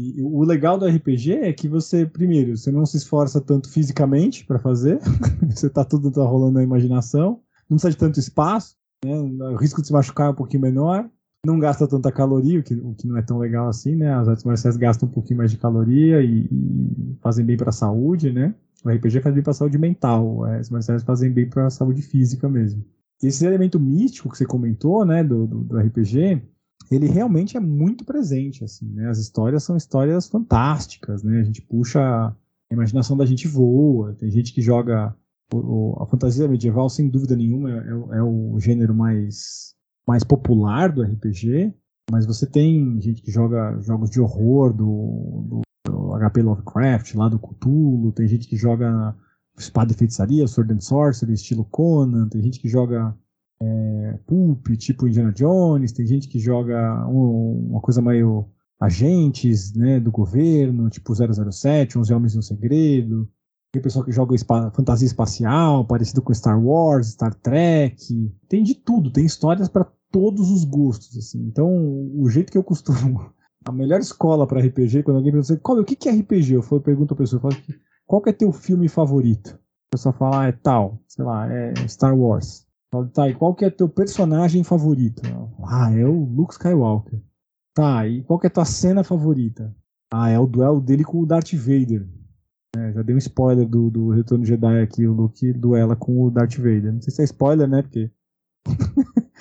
[0.00, 4.46] E o legal do RPG é que você, primeiro, você não se esforça tanto fisicamente
[4.46, 5.00] para fazer,
[5.50, 9.18] você tá tudo tá rolando na imaginação, não precisa de tanto espaço, né?
[9.18, 11.10] o risco de se machucar é um pouquinho menor
[11.46, 14.12] não gasta tanta caloria, o que, o que não é tão legal assim, né?
[14.12, 17.72] As artes marciais gastam um pouquinho mais de caloria e, e fazem bem para a
[17.72, 18.54] saúde, né?
[18.84, 21.70] O RPG faz bem para a saúde mental, as artes marciais fazem bem para a
[21.70, 22.84] saúde física mesmo.
[23.22, 26.42] E esse elemento místico que você comentou, né, do, do, do, RPG,
[26.90, 29.08] ele realmente é muito presente, assim, né?
[29.08, 31.40] As histórias são histórias fantásticas, né?
[31.40, 32.34] A gente puxa a
[32.74, 35.16] imaginação da gente voa, tem gente que joga
[35.52, 39.75] o, a fantasia medieval, sem dúvida nenhuma, é, é, é o gênero mais
[40.06, 41.74] mais popular do RPG,
[42.10, 47.28] mas você tem gente que joga jogos de horror do, do, do HP Lovecraft, lá
[47.28, 49.16] do Cthulhu, tem gente que joga
[49.58, 53.16] espada e feitiçaria, Sword and Sorcery, estilo Conan, tem gente que joga
[53.60, 59.98] é, Pulp, tipo Indiana Jones, tem gente que joga um, uma coisa meio agentes né,
[59.98, 63.28] do governo, tipo 007, 11 Homens no Segredo,
[63.72, 64.36] tem pessoal que joga
[64.72, 67.96] fantasia espacial, parecido com Star Wars, Star Trek,
[68.48, 71.40] tem de tudo, tem histórias para todos os gostos, assim.
[71.46, 71.68] Então,
[72.14, 73.32] o jeito que eu costumo.
[73.64, 76.54] A melhor escola para RPG, quando alguém pergunta qual, o que, é RPG?
[76.54, 77.56] Eu, pergunto a pessoa, falo,
[78.06, 79.58] qual que é teu filme favorito?
[79.88, 82.64] A pessoa fala, ah, é tal, sei lá, é Star Wars.
[83.12, 85.20] Tá, e qual que é teu personagem favorito?
[85.64, 87.20] ah, é o Luke Skywalker.
[87.74, 89.74] Tá, e qual que é tua cena favorita?
[90.12, 92.08] Ah, é o duelo dele com o Darth Vader.
[92.76, 96.30] É, já dei um spoiler do, do Retorno Jedi aqui, o Luke duela com o
[96.30, 96.92] Darth Vader.
[96.92, 97.82] Não sei se é spoiler, né?
[97.82, 98.10] Porque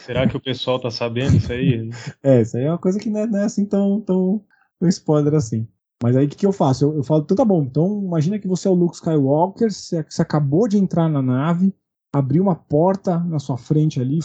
[0.05, 1.89] Será que o pessoal tá sabendo isso aí?
[2.21, 4.43] é, isso aí é uma coisa que não é, não é assim tão, tão,
[4.79, 5.67] tão spoiler assim.
[6.03, 6.85] Mas aí o que, que eu faço?
[6.85, 10.05] Eu, eu, falo, então tá bom, então imagina que você é o Luke Skywalker, você,
[10.07, 11.73] você acabou de entrar na nave,
[12.13, 14.19] abriu uma porta na sua frente ali,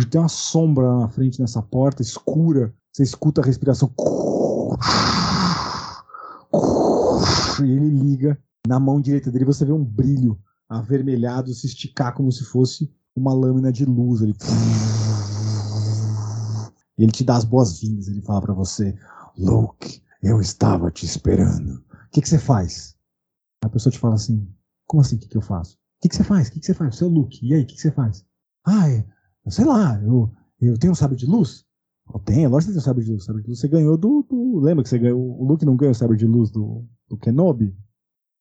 [0.00, 3.92] e tem uma sombra na frente nessa porta, escura, você escuta a respiração.
[7.62, 12.32] E ele liga, na mão direita dele você vê um brilho avermelhado se esticar como
[12.32, 14.20] se fosse uma lâmina de luz.
[14.22, 14.34] Ele,
[16.98, 18.08] ele te dá as boas-vindas.
[18.08, 18.96] Ele fala para você:
[19.36, 21.74] Luke, eu estava te esperando.
[21.74, 22.96] O que, que você faz?
[23.62, 24.48] A pessoa te fala assim:
[24.86, 25.16] Como assim?
[25.16, 25.74] O que, que eu faço?
[25.74, 26.48] O que, que você faz?
[26.48, 26.96] O que, que você faz?
[26.96, 27.44] Seu Luke.
[27.46, 28.24] E aí, o que, que você faz?
[28.64, 29.04] Ah, é,
[29.48, 31.64] sei lá, eu, eu tenho um sábio de luz.
[32.24, 33.22] Tem, é lógico que tem o sabre de luz.
[33.22, 34.60] O sabre de luz você ganhou do, do.
[34.60, 35.20] Lembra que você ganhou.
[35.20, 37.76] O Luke não ganhou o sabre de luz do, do Kenobi?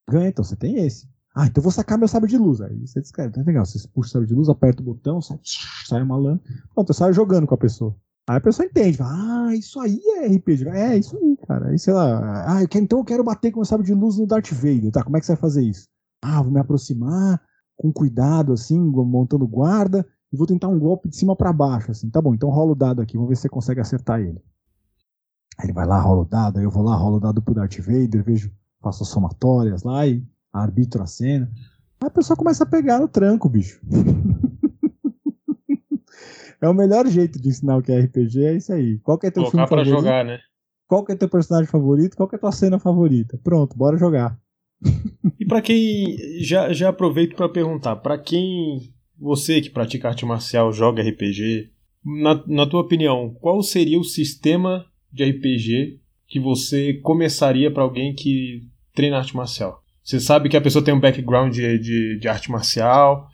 [0.09, 1.09] Ganha, então você tem esse.
[1.35, 2.61] Ah, então vou sacar meu sabre de luz.
[2.61, 3.65] Aí você descreve, tá legal.
[3.65, 5.37] Você puxa o sabre de luz, aperta o botão, sai,
[5.85, 6.41] sai uma lâmina.
[6.73, 7.93] Pronto, eu saio jogando com a pessoa.
[8.27, 10.67] Aí a pessoa entende, fala, ah, isso aí é RPG.
[10.69, 11.67] É, isso aí, cara.
[11.69, 14.17] Aí, sei lá, ah, eu quero, então eu quero bater com o sabre de luz
[14.17, 14.91] no Darth Vader.
[14.91, 15.87] Tá, como é que você vai fazer isso?
[16.23, 17.41] Ah, vou me aproximar
[17.75, 22.09] com cuidado, assim, montando guarda, e vou tentar um golpe de cima para baixo, assim.
[22.09, 24.41] Tá bom, então rola o dado aqui, vamos ver se você consegue acertar ele.
[25.57, 27.53] Aí ele vai lá, rola o dado, aí eu vou lá, rolo o dado pro
[27.53, 30.25] Darth Vader, vejo, faço as somatórias lá e
[30.63, 31.49] arbitro a cena.
[32.01, 33.79] Aí a pessoa começa a pegar no tranco, bicho.
[36.61, 38.99] é o melhor jeito de ensinar o que é RPG, é isso aí.
[38.99, 40.03] Qual que é teu Colocar filme favorito?
[40.03, 40.39] jogar, né?
[40.87, 42.15] Qual que é teu personagem favorito?
[42.15, 43.39] Qual que é tua cena favorita?
[43.43, 44.37] Pronto, bora jogar.
[45.39, 50.71] e para quem já já aproveito para perguntar, para quem você que pratica arte marcial,
[50.71, 51.71] joga RPG,
[52.05, 58.13] na, na tua opinião, qual seria o sistema de RPG que você começaria para alguém
[58.13, 59.83] que treina arte marcial?
[60.05, 63.27] Você sabe que a pessoa tem um background de, de, de arte marcial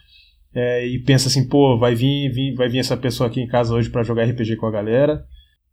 [0.55, 3.75] é, e pensa assim, pô, vai vir, vir, vai vir essa pessoa aqui em casa
[3.75, 5.25] hoje para jogar RPG com a galera.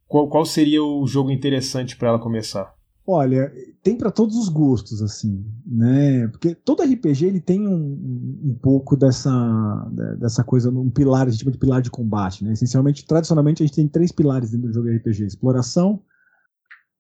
[0.09, 2.75] Qual, qual seria o jogo interessante para ela começar?
[3.07, 3.51] Olha,
[3.83, 6.27] tem para todos os gostos, assim, né?
[6.29, 11.41] Porque todo RPG ele tem um, um pouco dessa, dessa coisa, um pilar, a gente
[11.41, 12.53] chama de pilar de combate, né?
[12.53, 16.03] Essencialmente, tradicionalmente, a gente tem três pilares dentro do jogo RPG: exploração,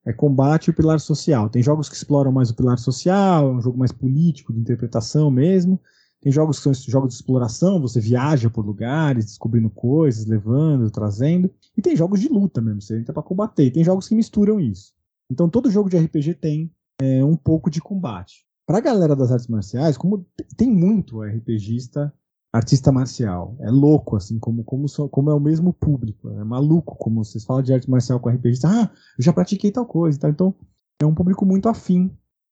[0.08, 1.50] é combate o pilar social.
[1.50, 5.30] Tem jogos que exploram mais o pilar social, é um jogo mais político, de interpretação
[5.30, 5.78] mesmo.
[6.18, 11.50] Tem jogos que são jogos de exploração, você viaja por lugares, descobrindo coisas, levando, trazendo.
[11.76, 13.66] E tem jogos de luta mesmo, você entra para combater.
[13.66, 14.94] E tem jogos que misturam isso.
[15.30, 18.46] Então todo jogo de RPG tem é, um pouco de combate.
[18.66, 22.12] Pra galera das artes marciais, como tem muito RPGista
[22.52, 23.56] artista marcial.
[23.60, 26.30] É louco, assim, como, como, como é o mesmo público.
[26.30, 28.60] É maluco, como vocês falam de arte marcial com RPG.
[28.64, 30.18] Ah, eu já pratiquei tal coisa.
[30.18, 30.28] Tá?
[30.28, 30.54] Então,
[31.00, 32.10] é um público muito afim.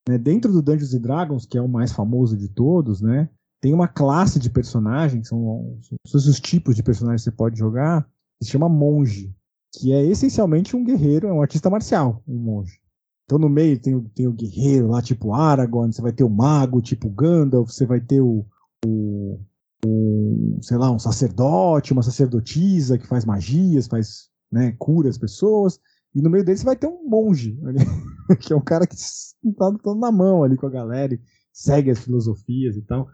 [0.08, 0.18] Né?
[0.18, 3.28] Dentro do Dungeons Dragons, que é o mais famoso de todos, né?
[3.60, 8.02] Tem uma classe de personagens, são, são os tipos de personagens que você pode jogar,
[8.38, 9.34] que se chama monge,
[9.72, 12.78] que é essencialmente um guerreiro, é um artista marcial, um monge.
[13.24, 16.80] Então no meio tem, tem o guerreiro lá, tipo Aragorn, você vai ter o mago,
[16.80, 18.46] tipo Gandalf, você vai ter o,
[18.84, 19.15] o
[19.86, 25.78] um, sei lá, um sacerdote, uma sacerdotisa que faz magias, faz, né, cura as pessoas.
[26.14, 27.58] E no meio dele você vai ter um monge,
[28.40, 31.20] que é um cara que está todo na mão ali com a galera e
[31.52, 33.08] segue as filosofias e tal.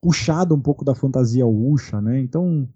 [0.00, 2.18] Puxado um pouco da fantasia Usha, né?
[2.20, 2.68] Então,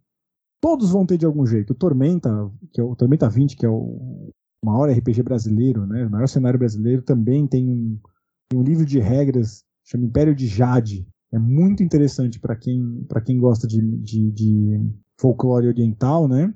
[0.60, 1.72] todos vão ter de algum jeito.
[1.72, 2.30] O Tormenta,
[2.72, 4.32] que é o Tormenta 20, que é o
[4.64, 6.06] maior RPG brasileiro, né?
[6.06, 7.98] O maior cenário brasileiro, também tem um,
[8.48, 11.06] tem um livro de regras, chama Império de Jade,
[11.36, 16.52] é muito interessante para quem, quem gosta de, de, de, folclore oriental, né?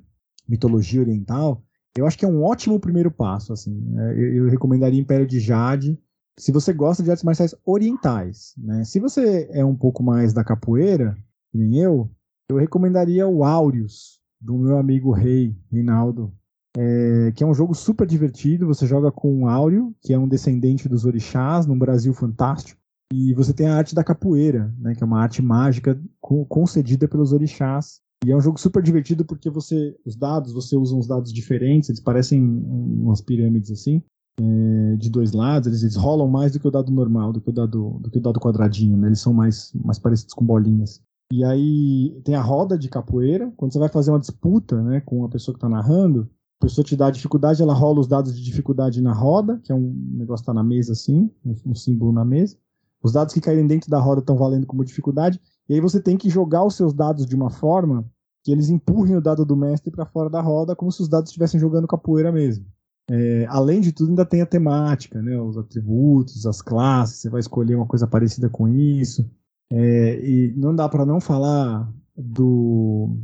[0.47, 1.63] mitologia oriental.
[1.95, 3.53] Eu acho que é um ótimo primeiro passo.
[3.53, 3.93] Assim.
[3.97, 5.99] É, eu, eu recomendaria Império de Jade.
[6.39, 8.83] Se você gosta de artes marciais orientais, né?
[8.83, 11.15] Se você é um pouco mais da capoeira,
[11.53, 12.09] nem eu,
[12.49, 16.33] eu recomendaria o Aureus, do meu amigo Rei, Reinaldo,
[16.75, 18.65] é, que é um jogo super divertido.
[18.65, 22.80] Você joga com o Áureo, que é um descendente dos orixás, num Brasil fantástico.
[23.11, 25.99] E você tem a arte da capoeira, né, que é uma arte mágica
[26.47, 27.99] concedida pelos orixás.
[28.25, 31.89] E é um jogo super divertido porque você, os dados, você usa uns dados diferentes,
[31.89, 34.01] eles parecem umas pirâmides assim,
[34.39, 37.49] é, de dois lados, eles, eles, rolam mais do que o dado normal, do que
[37.49, 39.07] o dado, do que o dado quadradinho, né?
[39.07, 41.01] Eles são mais, mais parecidos com bolinhas.
[41.31, 45.23] E aí tem a roda de capoeira, quando você vai fazer uma disputa, né, com
[45.23, 48.35] a pessoa que está narrando, a pessoa te dá a dificuldade, ela rola os dados
[48.35, 51.75] de dificuldade na roda, que é um negócio que tá na mesa assim, um, um
[51.75, 52.57] símbolo na mesa.
[53.03, 55.39] Os dados que caírem dentro da roda estão valendo como dificuldade.
[55.67, 58.05] E aí você tem que jogar os seus dados de uma forma
[58.43, 61.29] que eles empurrem o dado do mestre para fora da roda, como se os dados
[61.29, 62.65] estivessem jogando capoeira mesmo.
[63.09, 65.39] É, além de tudo, ainda tem a temática, né?
[65.39, 69.29] os atributos, as classes, você vai escolher uma coisa parecida com isso.
[69.71, 73.15] É, e não dá para não falar do.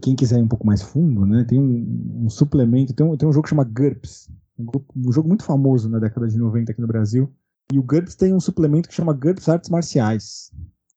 [0.00, 1.44] Quem quiser ir um pouco mais fundo, né?
[1.44, 5.12] tem um, um suplemento, tem um, tem um jogo que chama GURPS, um, grupo, um
[5.12, 7.30] jogo muito famoso na década de 90 aqui no Brasil,
[7.72, 10.50] e o GURPS tem um suplemento que chama GURPS Artes Marciais.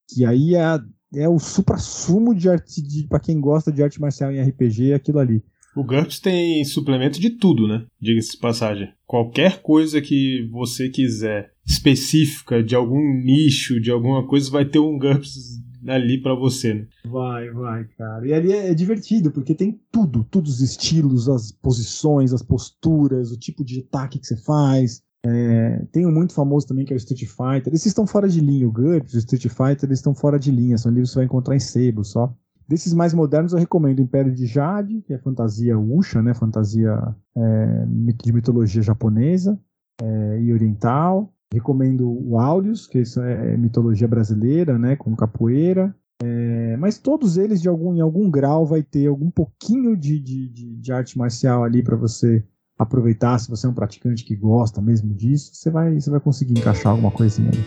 [0.09, 0.80] Que aí é,
[1.15, 4.95] é o supra-sumo de arte de, pra quem gosta de arte marcial em RPG, é
[4.95, 5.43] aquilo ali.
[5.76, 7.86] O GURPS tem suplemento de tudo, né?
[7.99, 8.93] Diga-se de passagem.
[9.07, 14.99] Qualquer coisa que você quiser específica de algum nicho, de alguma coisa, vai ter um
[14.99, 16.88] GURPS ali para você, né?
[17.05, 18.28] Vai, vai, cara.
[18.28, 23.32] E ali é, é divertido, porque tem tudo, todos os estilos, as posições, as posturas,
[23.32, 26.95] o tipo de ataque que você faz, é, tem um muito famoso também que é
[26.95, 27.74] o Street Fighter.
[27.74, 28.67] Esses estão fora de linha.
[28.67, 30.78] O GURPS, o Street Fighter, eles estão fora de linha.
[30.78, 32.34] São livros que você vai encontrar em sebo só.
[32.67, 36.34] Desses mais modernos, eu recomendo Império de Jade, que é fantasia Usha, né?
[36.34, 37.86] Fantasia é,
[38.21, 39.59] de mitologia japonesa
[40.01, 41.34] é, e oriental.
[41.53, 44.95] Recomendo o Áudios, que isso é mitologia brasileira, né?
[44.95, 45.95] Com capoeira.
[46.21, 50.49] É, mas todos eles, de algum, em algum grau, vai ter algum pouquinho de, de,
[50.49, 52.43] de, de arte marcial ali para você
[52.78, 53.38] aproveitar.
[53.39, 56.91] Se você é um praticante que gosta mesmo disso, você vai, você vai conseguir encaixar
[56.91, 57.63] alguma coisinha ali.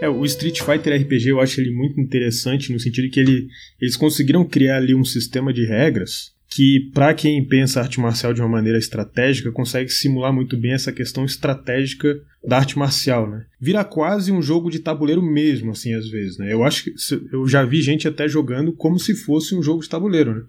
[0.00, 3.48] É, o Street Fighter RPG eu acho ele muito interessante no sentido que ele,
[3.80, 8.40] eles conseguiram criar ali um sistema de regras que, para quem pensa arte marcial de
[8.40, 13.44] uma maneira estratégica, consegue simular muito bem essa questão estratégica da arte marcial, né?
[13.60, 16.52] Vira quase um jogo de tabuleiro mesmo, assim, às vezes, né?
[16.52, 16.94] Eu acho que
[17.32, 20.42] eu já vi gente até jogando como se fosse um jogo de tabuleiro, né?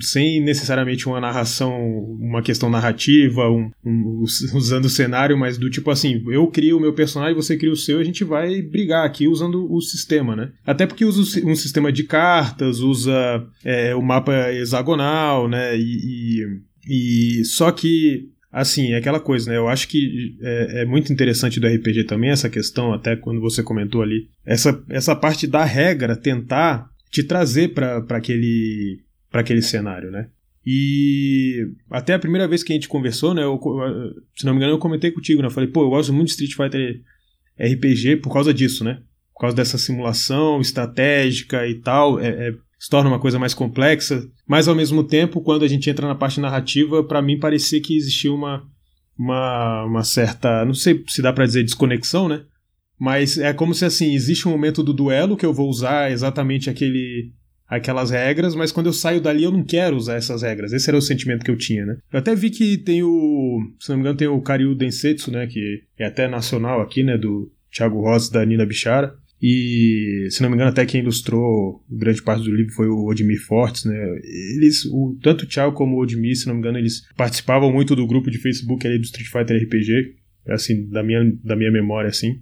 [0.00, 1.72] Sem necessariamente uma narração,
[2.20, 6.80] uma questão narrativa, um, um, usando o cenário, mas do tipo assim, eu crio o
[6.80, 10.50] meu personagem, você cria o seu, a gente vai brigar aqui usando o sistema, né?
[10.66, 15.76] Até porque usa um sistema de cartas, usa é, o mapa hexagonal, né?
[15.76, 16.40] E,
[16.88, 19.56] e, e, só que assim, é aquela coisa, né?
[19.56, 23.62] Eu acho que é, é, muito interessante do RPG também essa questão, até quando você
[23.62, 29.00] comentou ali, essa, essa parte da regra tentar te trazer para aquele
[29.32, 30.28] para aquele cenário, né?
[30.64, 33.42] E até a primeira vez que a gente conversou, né?
[33.42, 33.58] Eu,
[34.36, 35.48] se não me engano, eu comentei contigo, né?
[35.48, 37.00] Eu falei, pô, eu gosto muito de Street Fighter
[37.58, 39.02] RPG por causa disso, né?
[39.34, 42.20] Por causa dessa simulação estratégica e tal.
[42.20, 44.28] É, é, se torna uma coisa mais complexa.
[44.46, 47.96] Mas ao mesmo tempo, quando a gente entra na parte narrativa, para mim parecia que
[47.96, 48.62] existia uma,
[49.18, 50.64] uma, uma certa.
[50.64, 52.44] Não sei se dá para dizer desconexão, né?
[52.98, 56.70] Mas é como se assim, existe um momento do duelo que eu vou usar exatamente
[56.70, 57.32] aquele
[57.76, 60.72] aquelas regras, mas quando eu saio dali eu não quero usar essas regras.
[60.72, 61.96] Esse era o sentimento que eu tinha, né?
[62.12, 65.46] Eu até vi que tem o, se não me engano, tem o Karyu Densetsu, né,
[65.46, 69.14] que é até nacional aqui, né, do Thiago Ross da Nina Bichara.
[69.40, 73.44] E, se não me engano, até quem ilustrou grande parte do livro foi o Odmir
[73.44, 73.96] Fortes, né?
[74.54, 77.96] Eles, o, tanto o Thiago como o Odmir, se não me engano, eles participavam muito
[77.96, 80.14] do grupo de Facebook ali do Street Fighter RPG,
[80.48, 82.40] assim, da minha, da minha memória, assim.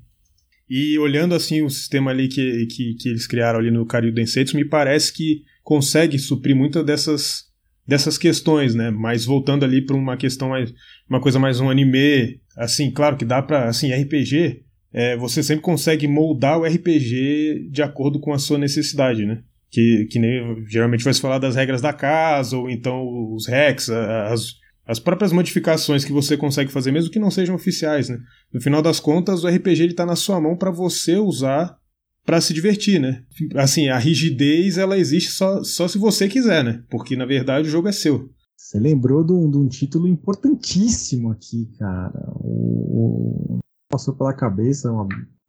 [0.70, 4.56] E olhando assim o sistema ali que, que, que eles criaram ali no Karyu Densetsu,
[4.56, 7.46] me parece que consegue suprir muitas dessas,
[7.84, 8.88] dessas questões, né?
[8.88, 10.72] Mas voltando ali para uma questão mais.
[11.08, 12.40] uma coisa mais um anime.
[12.56, 14.62] Assim, claro que dá para Assim, RPG,
[14.92, 19.42] é, você sempre consegue moldar o RPG de acordo com a sua necessidade, né?
[19.72, 23.90] Que, que nem geralmente vai se falar das regras da casa, ou então os hacks,
[23.90, 24.54] as,
[24.86, 28.18] as próprias modificações que você consegue fazer, mesmo que não sejam oficiais, né?
[28.52, 31.78] No final das contas, o RPG ele tá na sua mão para você usar
[32.24, 33.24] para se divertir, né?
[33.56, 36.82] Assim, a rigidez ela existe só, só se você quiser, né?
[36.90, 38.30] Porque na verdade o jogo é seu.
[38.56, 42.32] Você lembrou de um, de um título importantíssimo aqui, cara.
[42.36, 43.58] O, o
[43.90, 44.88] passou pela cabeça,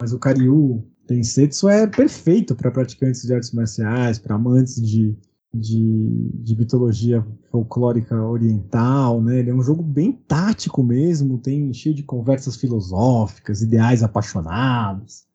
[0.01, 5.15] mas o Karyu Densetsu é perfeito para praticantes de artes marciais, para amantes de,
[5.53, 9.39] de, de mitologia folclórica oriental, né?
[9.39, 15.25] Ele é um jogo bem tático mesmo, tem cheio de conversas filosóficas, ideais apaixonados.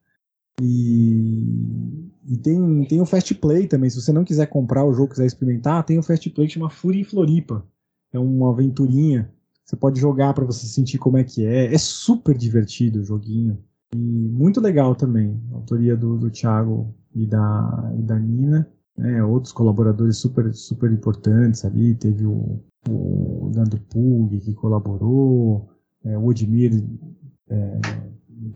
[0.59, 3.89] E, e tem, tem o Fast Play também.
[3.89, 6.69] Se você não quiser comprar o jogo, quiser experimentar, tem o Fast Play que chama
[6.69, 7.63] Fury Floripa.
[8.11, 9.31] É uma aventurinha.
[9.63, 11.71] Você pode jogar para você sentir como é que é.
[11.71, 13.59] É super divertido o joguinho.
[13.93, 15.39] E muito legal também.
[15.53, 18.67] Autoria do, do Thiago e da, e da Nina
[18.97, 25.69] né, outros colaboradores super, super importantes ali, teve o, o Leandro Pug que colaborou,
[26.03, 26.83] é, o Odmir
[27.49, 27.79] é,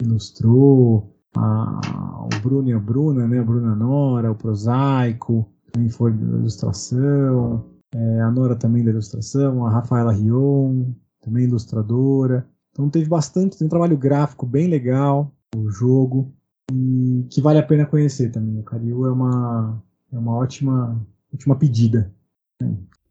[0.02, 6.12] ilustrou, a, o Bruno e a Bruna, né, a Bruna Nora, o Prosaico, também foi
[6.12, 12.48] da ilustração, é, a Nora também da ilustração, a Rafaela Rion, também ilustradora.
[12.72, 16.34] Então teve bastante, tem um trabalho gráfico bem legal, o jogo,
[16.72, 18.60] e que vale a pena conhecer também.
[18.60, 22.14] O Cariú é uma, é uma ótima, ótima pedida.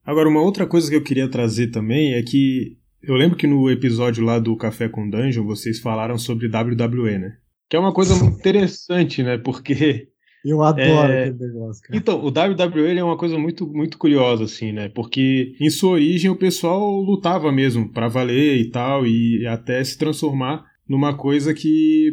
[0.04, 3.70] Agora, uma outra coisa que eu queria trazer também é que eu lembro que no
[3.70, 7.36] episódio lá do Café com Dungeon vocês falaram sobre WWE, né?
[7.68, 9.38] Que é uma coisa muito interessante, né?
[9.38, 10.08] Porque.
[10.44, 11.28] Eu adoro é...
[11.28, 11.98] aquele negócio, cara.
[11.98, 14.88] Então, o WWE é uma coisa muito, muito curiosa, assim, né?
[14.88, 19.96] Porque em sua origem o pessoal lutava mesmo para valer e tal, e até se
[19.98, 22.10] transformar numa coisa que.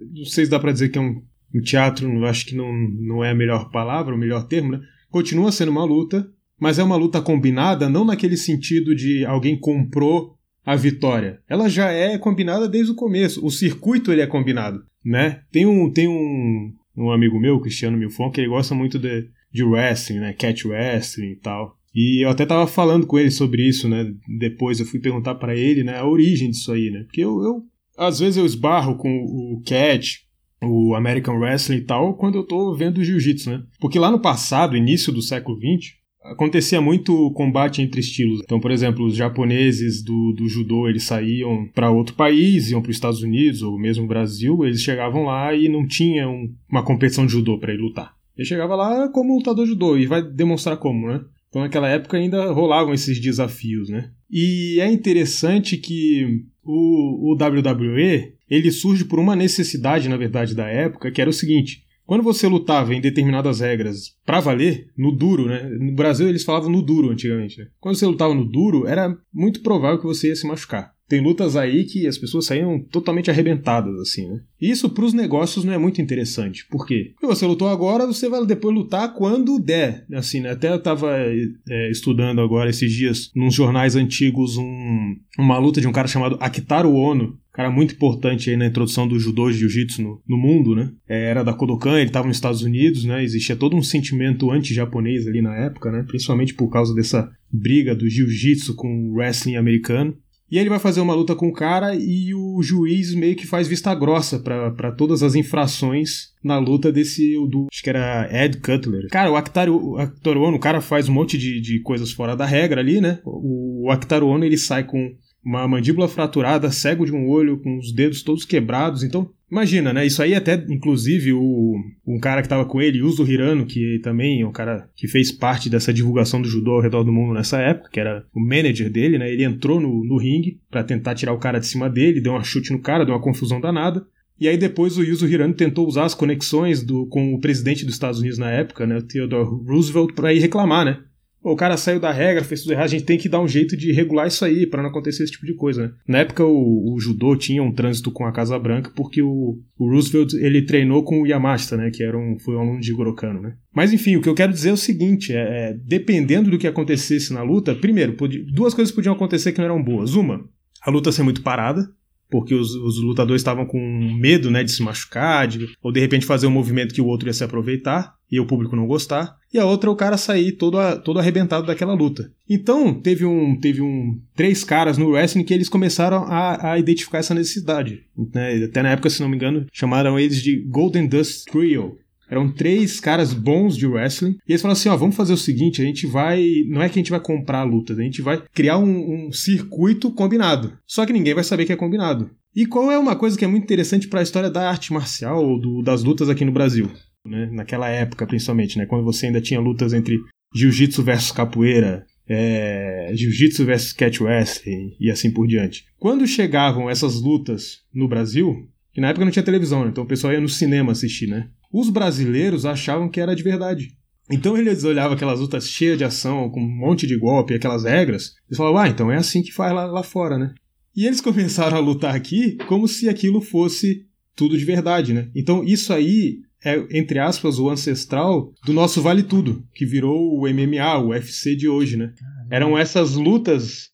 [0.00, 1.22] Não sei se dá pra dizer que é um
[1.54, 4.80] o teatro, acho que não, não é a melhor palavra, o melhor termo, né?
[5.10, 6.28] Continua sendo uma luta,
[6.58, 11.40] mas é uma luta combinada, não naquele sentido de alguém comprou a vitória.
[11.48, 13.44] Ela já é combinada desde o começo.
[13.44, 15.42] O circuito ele é combinado, né?
[15.50, 19.64] Tem um, tem um, um amigo meu, Cristiano Milfon, que ele gosta muito de, de
[19.64, 20.32] wrestling, né?
[20.32, 21.76] Catch wrestling e tal.
[21.94, 24.12] E eu até tava falando com ele sobre isso, né?
[24.38, 27.02] Depois eu fui perguntar para ele, né, a origem disso aí, né?
[27.02, 27.64] Porque eu, eu
[27.98, 30.24] às vezes eu esbarro com o Cat,
[30.62, 33.62] o American Wrestling e tal, quando eu tô vendo jiu-jitsu, né?
[33.80, 38.40] Porque lá no passado, início do século XX, acontecia muito combate entre estilos.
[38.44, 42.90] Então, por exemplo, os japoneses do, do judô, eles saíam para outro país, iam para
[42.90, 47.32] os Estados Unidos ou mesmo Brasil, eles chegavam lá e não tinham uma competição de
[47.32, 48.14] judô para ir lutar.
[48.36, 51.20] Ele chegava lá como lutador de judô e vai demonstrar como, né?
[51.48, 54.10] Então, naquela época ainda rolavam esses desafios, né?
[54.30, 60.66] E é interessante que o, o WWE ele surge por uma necessidade, na verdade, da
[60.66, 65.46] época, que era o seguinte: quando você lutava em determinadas regras para valer, no duro,
[65.46, 65.62] né?
[65.78, 67.60] No Brasil eles falavam no duro antigamente.
[67.60, 67.68] Né?
[67.78, 70.92] Quando você lutava no duro, era muito provável que você ia se machucar.
[71.10, 74.40] Tem lutas aí que as pessoas saíam totalmente arrebentadas, assim, né?
[74.60, 76.64] Isso para os negócios não é muito interessante.
[76.70, 77.10] Por quê?
[77.14, 80.06] Porque você lutou agora, você vai depois lutar quando der.
[80.12, 80.52] Assim, né?
[80.52, 85.88] Até eu tava é, estudando agora esses dias, nos jornais antigos, um, uma luta de
[85.88, 90.00] um cara chamado Akitaru Ono, cara muito importante aí na introdução do judô e jiu-jitsu
[90.00, 90.92] no, no, mundo, né?
[91.08, 93.22] É, era da Kodokan, ele estava nos Estados Unidos, né?
[93.22, 96.04] Existia todo um sentimento anti-japonês ali na época, né?
[96.06, 100.16] Principalmente por causa dessa briga do jiu-jitsu com o wrestling americano.
[100.50, 103.46] E aí ele vai fazer uma luta com o cara e o juiz meio que
[103.46, 108.58] faz vista grossa para todas as infrações na luta desse, do, acho que era Ed
[108.58, 109.08] Cutler.
[109.10, 112.44] Cara, o Akitaru, o Ono, o cara faz um monte de, de coisas fora da
[112.44, 113.20] regra ali, né?
[113.24, 117.78] O, o Akitaru Ono, ele sai com uma mandíbula fraturada, cego de um olho, com
[117.78, 119.02] os dedos todos quebrados.
[119.02, 120.06] Então, imagina, né?
[120.06, 121.76] Isso aí até, inclusive, o
[122.06, 125.32] um cara que estava com ele, Yuzo Hirano, que também é um cara que fez
[125.32, 128.90] parte dessa divulgação do judô ao redor do mundo nessa época, que era o manager
[128.90, 129.30] dele, né?
[129.30, 132.44] Ele entrou no, no ringue para tentar tirar o cara de cima dele, deu uma
[132.44, 134.04] chute no cara, deu uma confusão danada.
[134.40, 137.94] E aí depois o Yuzo Hirano tentou usar as conexões do, com o presidente dos
[137.94, 140.98] Estados Unidos na época, né, o Theodore Roosevelt, para ir reclamar, né?
[141.42, 143.76] O cara saiu da regra, fez tudo errado, a gente tem que dar um jeito
[143.76, 145.92] de regular isso aí para não acontecer esse tipo de coisa, né?
[146.06, 149.90] Na época o, o, judô tinha um trânsito com a Casa Branca porque o, o,
[149.90, 151.90] Roosevelt ele treinou com o Yamashita, né?
[151.90, 153.54] Que era um, foi um aluno de Gorokano, né?
[153.74, 156.66] Mas enfim, o que eu quero dizer é o seguinte, é, é dependendo do que
[156.66, 160.14] acontecesse na luta, primeiro, podia, duas coisas podiam acontecer que não eram boas.
[160.14, 160.44] Uma,
[160.82, 161.88] a luta ser muito parada,
[162.30, 163.78] porque os, os lutadores estavam com
[164.20, 167.28] medo né, de se machucar, de, ou de repente fazer um movimento que o outro
[167.28, 169.36] ia se aproveitar e o público não gostar.
[169.52, 172.30] E a outra é o cara sair todo, todo arrebentado daquela luta.
[172.48, 177.18] Então, teve um teve um três caras no wrestling que eles começaram a, a identificar
[177.18, 178.04] essa necessidade.
[178.32, 178.64] Né?
[178.64, 181.98] Até na época, se não me engano, chamaram eles de Golden Dust Trio.
[182.30, 184.38] Eram três caras bons de wrestling.
[184.46, 186.44] E eles falaram assim: ó, vamos fazer o seguinte: a gente vai.
[186.68, 190.12] Não é que a gente vai comprar lutas, a gente vai criar um, um circuito
[190.12, 190.72] combinado.
[190.86, 192.30] Só que ninguém vai saber que é combinado.
[192.54, 195.44] E qual é uma coisa que é muito interessante para a história da arte marcial
[195.44, 196.90] ou do, das lutas aqui no Brasil?
[197.24, 197.48] Né?
[197.52, 198.86] Naquela época, principalmente, né?
[198.86, 200.18] quando você ainda tinha lutas entre
[200.54, 205.84] jiu-jitsu versus capoeira, é, jiu-jitsu versus catch wrestling e assim por diante.
[205.98, 209.90] Quando chegavam essas lutas no Brasil, que na época não tinha televisão, né?
[209.90, 211.48] então o pessoal ia no cinema assistir, né?
[211.72, 213.96] Os brasileiros achavam que era de verdade.
[214.30, 218.34] Então eles olhavam aquelas lutas cheias de ação, com um monte de golpe, aquelas regras,
[218.50, 220.54] e falavam, ah, então é assim que faz lá, lá fora, né?
[220.96, 224.06] E eles começaram a lutar aqui como se aquilo fosse
[224.36, 225.28] tudo de verdade, né?
[225.34, 230.48] Então isso aí é, entre aspas, o ancestral do nosso Vale Tudo, que virou o
[230.48, 232.12] MMA, o UFC de hoje, né?
[232.50, 233.90] Eram essas lutas,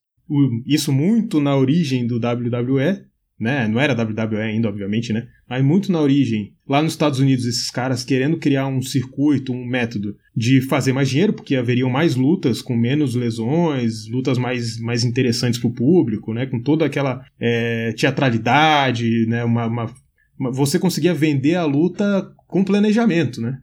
[0.66, 3.04] isso muito na origem do WWE,
[3.38, 3.68] né?
[3.68, 5.28] Não era WWE ainda, obviamente, né?
[5.48, 9.64] Mas muito na origem, lá nos Estados Unidos, esses caras querendo criar um circuito, um
[9.64, 15.04] método de fazer mais dinheiro, porque haveriam mais lutas com menos lesões, lutas mais, mais
[15.04, 16.46] interessantes para o público, né?
[16.46, 19.44] Com toda aquela é, teatralidade, né?
[19.44, 19.94] Uma, uma,
[20.38, 23.58] uma, você conseguia vender a luta com planejamento, né?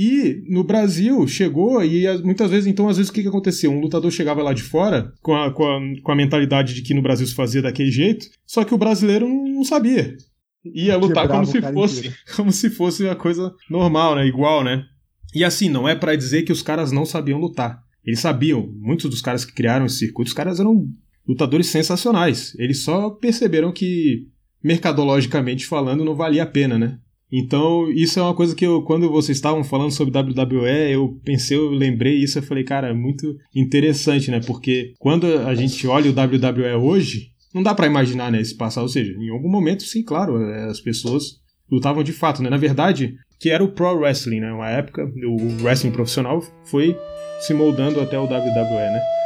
[0.00, 3.68] E no Brasil chegou, e muitas vezes, então, às vezes o que, que acontecia?
[3.68, 6.94] Um lutador chegava lá de fora com a, com, a, com a mentalidade de que
[6.94, 10.16] no Brasil se fazia daquele jeito, só que o brasileiro não sabia.
[10.64, 14.26] Ia lutar como se fosse como se fosse uma coisa normal, né?
[14.26, 14.84] Igual, né?
[15.34, 17.82] E assim, não é para dizer que os caras não sabiam lutar.
[18.04, 18.72] Eles sabiam.
[18.78, 20.88] Muitos dos caras que criaram esse circuito, os caras eram
[21.26, 22.54] lutadores sensacionais.
[22.58, 24.28] Eles só perceberam que,
[24.62, 26.98] mercadologicamente falando, não valia a pena, né?
[27.30, 31.56] Então, isso é uma coisa que eu, quando vocês estavam falando sobre WWE, eu pensei,
[31.56, 34.40] eu lembrei isso, eu falei, cara, é muito interessante, né?
[34.40, 38.84] Porque quando a gente olha o WWE hoje, não dá para imaginar, né, esse passado.
[38.84, 41.38] Ou seja, em algum momento, sim, claro, é, as pessoas
[41.70, 42.48] lutavam de fato, né?
[42.48, 44.52] Na verdade, que era o pro wrestling, né?
[44.52, 46.96] Uma época, o wrestling profissional foi
[47.40, 49.17] se moldando até o WWE, né?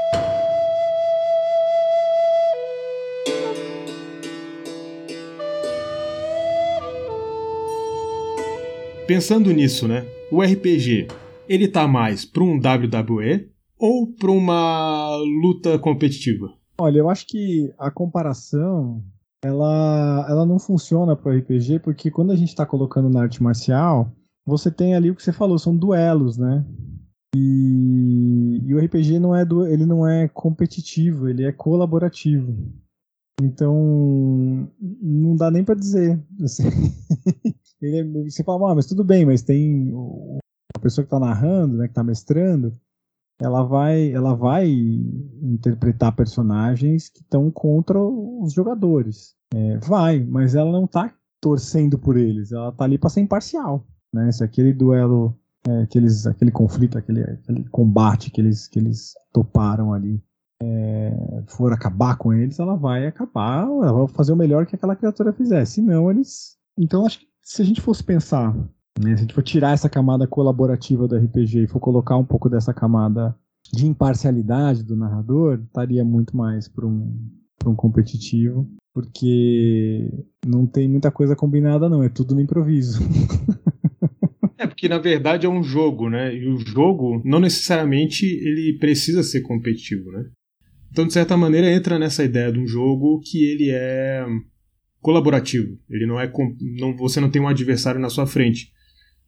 [9.13, 10.07] Pensando nisso, né?
[10.31, 11.07] O RPG,
[11.47, 13.47] ele tá mais para um WWE
[13.79, 16.51] ou para uma luta competitiva?
[16.81, 19.05] Olha, eu acho que a comparação
[19.45, 24.11] ela, ela não funciona para RPG porque quando a gente está colocando na arte marcial,
[24.47, 26.65] você tem ali o que você falou, são duelos, né?
[27.37, 32.57] E, e o RPG não é do, ele não é competitivo, ele é colaborativo.
[33.43, 36.19] Então, não dá nem para dizer.
[36.43, 36.63] Assim.
[37.83, 39.93] é, você fala, ah, mas tudo bem, mas tem
[40.75, 42.73] a pessoa que está narrando, né, que está mestrando,
[43.41, 49.35] ela vai, ela vai interpretar personagens que estão contra os jogadores.
[49.55, 53.85] É, vai, mas ela não está torcendo por eles, ela está ali para ser imparcial.
[54.15, 54.31] Né?
[54.31, 59.93] Se aquele duelo, é, aqueles, aquele conflito, aquele, aquele combate que eles, que eles toparam
[59.93, 60.23] ali
[60.63, 64.95] é, for acabar com eles, ela vai acabar, ela vai fazer o melhor que aquela
[64.95, 65.65] criatura fizer.
[65.65, 66.57] Se não, eles.
[66.79, 68.55] Então, acho que se a gente fosse pensar,
[68.99, 72.25] né, se a gente for tirar essa camada colaborativa do RPG e for colocar um
[72.25, 73.37] pouco dessa camada
[73.73, 77.15] de imparcialidade do narrador, estaria muito mais para um,
[77.67, 80.11] um competitivo, porque
[80.47, 83.01] não tem muita coisa combinada, não, é tudo no improviso.
[84.59, 86.33] É porque na verdade é um jogo, né?
[86.37, 90.25] E o jogo não necessariamente ele precisa ser competitivo, né?
[90.89, 94.25] Então, de certa maneira, entra nessa ideia de um jogo que ele é
[95.03, 95.77] colaborativo.
[95.91, 96.33] Ele não é.
[96.79, 98.73] Não, você não tem um adversário na sua frente.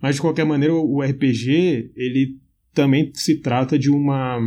[0.01, 2.39] Mas, de qualquer maneira, o RPG, ele
[2.73, 4.39] também se trata de uma.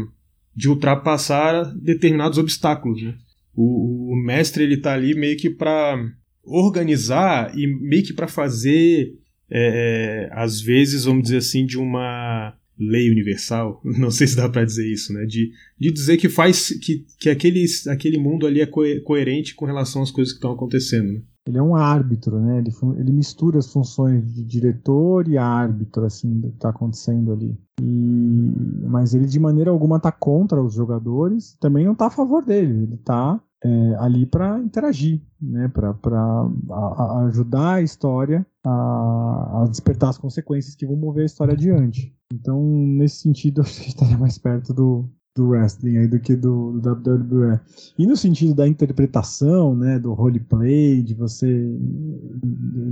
[0.56, 3.16] de ultrapassar determinados obstáculos, né?
[3.54, 6.00] O, o mestre, ele tá ali meio que para
[6.44, 9.14] organizar e meio que para fazer.
[9.50, 14.48] É, é, às vezes, vamos dizer assim, de uma lei universal, não sei se dá
[14.50, 15.26] para dizer isso, né?
[15.26, 19.66] De, de dizer que faz que, que aquele, aquele mundo ali é co coerente com
[19.66, 21.14] relação às coisas que estão acontecendo.
[21.14, 21.22] Né?
[21.48, 22.60] Ele é um árbitro, né?
[22.60, 27.58] Ele, ele mistura as funções de diretor e árbitro, assim, do que está acontecendo ali.
[27.82, 32.44] E, mas ele de maneira alguma está contra os jogadores, também não está a favor
[32.44, 32.84] dele.
[32.84, 35.68] Ele está é, ali para interagir, né?
[35.68, 35.96] Para
[37.28, 42.16] ajudar a história a, a despertar as consequências que vão mover a história adiante.
[42.34, 46.80] Então, nesse sentido, acho que estaria mais perto do, do wrestling aí do que do,
[46.80, 47.60] do WWE.
[47.98, 51.48] E no sentido da interpretação, né, do roleplay, de você.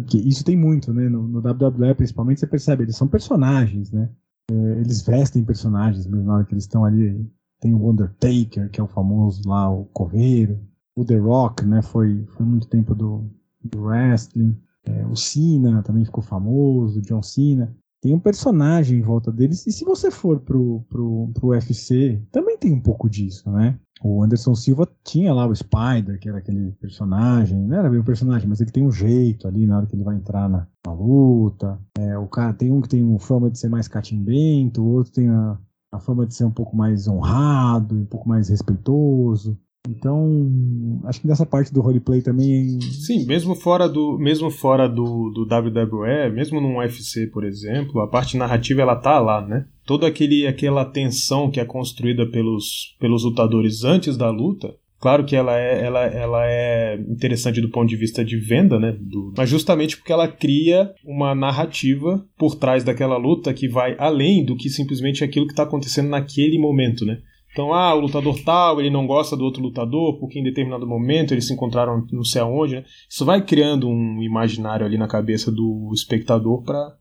[0.08, 1.10] Que isso tem muito, né?
[1.10, 4.10] No, no WWE, principalmente, você percebe, eles são personagens, né?
[4.52, 7.28] É, eles vestem personagens mesmo na hora que eles estão ali.
[7.66, 10.60] Tem o Undertaker, que é o famoso lá, o coveiro.
[10.96, 11.82] O The Rock, né?
[11.82, 13.28] Foi, foi muito tempo do,
[13.64, 14.56] do wrestling.
[14.84, 19.66] É, o Cena também ficou famoso, John Cena tem um personagem em volta deles.
[19.66, 23.80] E se você for pro, pro, pro UFC, também tem um pouco disso, né?
[24.00, 28.04] O Anderson Silva tinha lá o Spider, que era aquele personagem, não era bem um
[28.04, 30.94] personagem, mas ele tem um jeito ali na hora que ele vai entrar na, na
[30.94, 31.80] luta.
[31.98, 35.12] É, o cara tem um que tem uma fama de ser mais catimbento, o outro
[35.12, 35.58] tem a,
[35.96, 39.58] a fama de ser um pouco mais honrado, um pouco mais respeitoso.
[39.90, 42.80] Então, acho que nessa parte do roleplay também.
[42.82, 48.08] Sim, mesmo fora do, mesmo fora do, do WWE, mesmo num UFC, por exemplo, a
[48.08, 49.66] parte narrativa ela tá lá, né?
[49.86, 54.76] Toda aquele, aquela tensão que é construída pelos, pelos lutadores antes da luta,
[55.06, 58.98] Claro que ela é, ela, ela é interessante do ponto de vista de venda, né?
[59.00, 64.44] Do, mas justamente porque ela cria uma narrativa por trás daquela luta que vai além
[64.44, 67.20] do que simplesmente aquilo que está acontecendo naquele momento, né?
[67.52, 71.36] Então, ah, o lutador tal, ele não gosta do outro lutador porque em determinado momento
[71.36, 72.84] eles se encontraram não sei aonde, né?
[73.08, 76.96] Isso vai criando um imaginário ali na cabeça do espectador para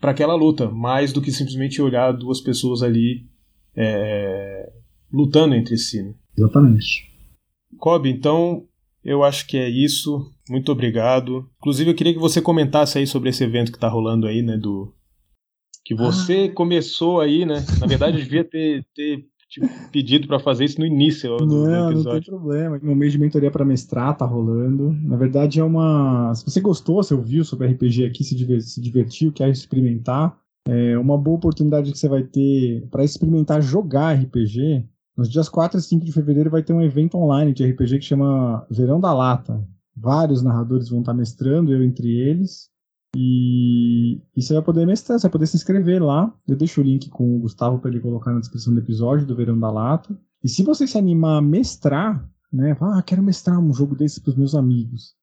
[0.00, 3.28] para aquela luta, mais do que simplesmente olhar duas pessoas ali
[3.76, 4.72] é,
[5.12, 6.02] lutando entre si.
[6.02, 6.14] Né?
[6.36, 7.07] Exatamente.
[7.76, 8.64] Kobe, então
[9.04, 10.32] eu acho que é isso.
[10.48, 11.48] Muito obrigado.
[11.58, 14.56] Inclusive, eu queria que você comentasse aí sobre esse evento que está rolando aí, né?
[14.56, 14.92] Do
[15.84, 16.54] que você ah.
[16.54, 17.64] começou aí, né?
[17.80, 21.86] Na verdade, eu devia ter, ter tipo, pedido para fazer isso no início do, não,
[21.86, 22.04] do episódio.
[22.04, 22.80] Não tem problema.
[22.82, 24.92] Meu mês de mentoria para mestrar tá rolando.
[25.02, 26.34] Na verdade, é uma.
[26.34, 30.38] Se você gostou, se ouviu sobre RPG aqui, se, se divertiu, quer experimentar,
[30.68, 34.84] é uma boa oportunidade que você vai ter para experimentar jogar RPG.
[35.18, 38.04] Nos dias 4 e 5 de fevereiro vai ter um evento online de RPG que
[38.04, 39.66] chama Verão da Lata.
[39.96, 42.70] Vários narradores vão estar mestrando, eu entre eles.
[43.16, 46.32] E, e você vai poder mestrar, você vai poder se inscrever lá.
[46.46, 49.34] Eu deixo o link com o Gustavo para ele colocar na descrição do episódio do
[49.34, 50.16] Verão da Lata.
[50.44, 52.76] E se você se animar a mestrar, né?
[52.80, 55.16] Ah, quero mestrar um jogo desse para os meus amigos.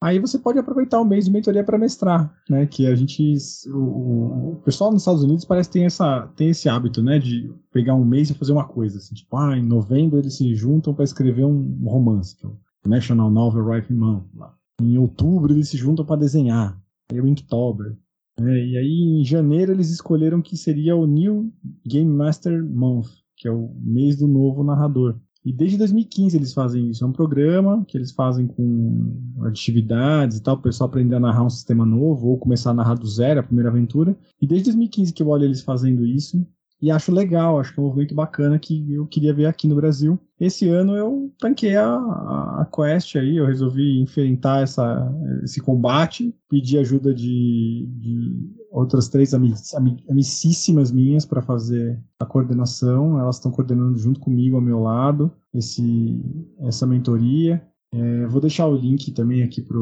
[0.00, 2.66] Aí você pode aproveitar o mês de mentoria para mestrar, né?
[2.66, 3.34] Que a gente,
[3.66, 7.18] o, o, pessoal nos Estados Unidos parece que tem essa, tem esse hábito, né?
[7.18, 10.54] De pegar um mês e fazer uma coisa, assim, tipo, ah, em novembro eles se
[10.54, 14.26] juntam para escrever um romance, que é o National Novel Writing Month.
[14.36, 14.54] Lá.
[14.80, 16.80] Em outubro eles se juntam para desenhar
[17.10, 17.96] aí o Inktober.
[18.40, 21.52] É, e aí em janeiro eles escolheram que seria o New
[21.84, 25.18] Game Master Month, que é o mês do novo narrador.
[25.48, 27.02] E desde 2015 eles fazem isso.
[27.02, 31.42] É um programa que eles fazem com atividades e tal, o pessoal aprender a narrar
[31.42, 34.14] um sistema novo ou começar a narrar do zero, a primeira aventura.
[34.42, 36.46] E desde 2015 que eu olho eles fazendo isso.
[36.80, 39.74] E acho legal, acho que é um movimento bacana que eu queria ver aqui no
[39.74, 40.18] Brasil.
[40.38, 45.12] Esse ano eu tanquei a, a quest aí, eu resolvi enfrentar essa,
[45.42, 53.18] esse combate, pedi ajuda de, de outras três amicíssimas minhas para fazer a coordenação.
[53.18, 56.22] Elas estão coordenando junto comigo ao meu lado esse,
[56.60, 57.60] essa mentoria.
[57.92, 59.78] É, vou deixar o link também aqui para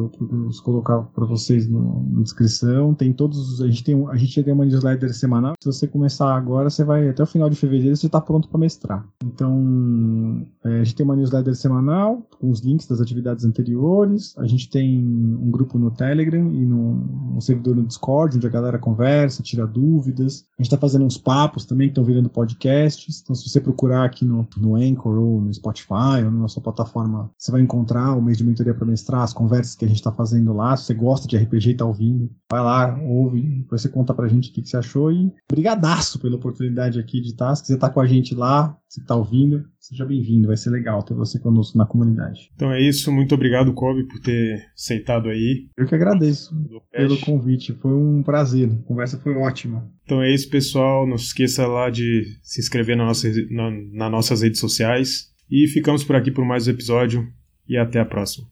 [0.63, 2.95] colocar para vocês no, na descrição.
[2.95, 5.55] Tem todos a gente tem a gente tem uma newsletter semanal.
[5.61, 8.61] Se você começar agora, você vai até o final de fevereiro você está pronto para
[8.61, 9.07] mestrar.
[9.25, 14.35] Então é, a gente tem uma newsletter semanal com os links das atividades anteriores.
[14.39, 18.51] A gente tem um grupo no Telegram e no, um servidor no Discord onde a
[18.51, 20.45] galera conversa, tira dúvidas.
[20.57, 23.21] A gente está fazendo uns papos também que estão virando podcasts.
[23.21, 27.29] Então se você procurar aqui no, no Anchor ou no Spotify ou na sua plataforma,
[27.37, 30.13] você vai encontrar o mês de mentoria para mestrar, as conversas que a gente está
[30.13, 30.77] fazendo lá.
[30.77, 34.29] Se você gosta de RPG e está ouvindo, vai lá, ouve, depois você conta pra
[34.29, 35.13] gente o que, que você achou.
[35.13, 37.55] E brigadaço pela oportunidade aqui de estar.
[37.55, 40.49] Se quiser estar tá com a gente lá, se está ouvindo, seja bem-vindo.
[40.49, 42.51] Vai ser legal ter você conosco na comunidade.
[42.55, 43.13] Então é isso.
[43.13, 45.69] Muito obrigado, Kobe, por ter aceitado aí.
[45.77, 46.55] Eu que agradeço
[46.91, 47.73] pelo convite.
[47.75, 48.71] Foi um prazer.
[48.71, 49.91] A conversa foi ótima.
[50.05, 51.07] Então é isso, pessoal.
[51.07, 55.35] Não se esqueça lá de se inscrever na nossa, na, nas nossas redes sociais.
[55.51, 57.27] E ficamos por aqui por mais um episódio
[57.69, 58.47] e até a próxima.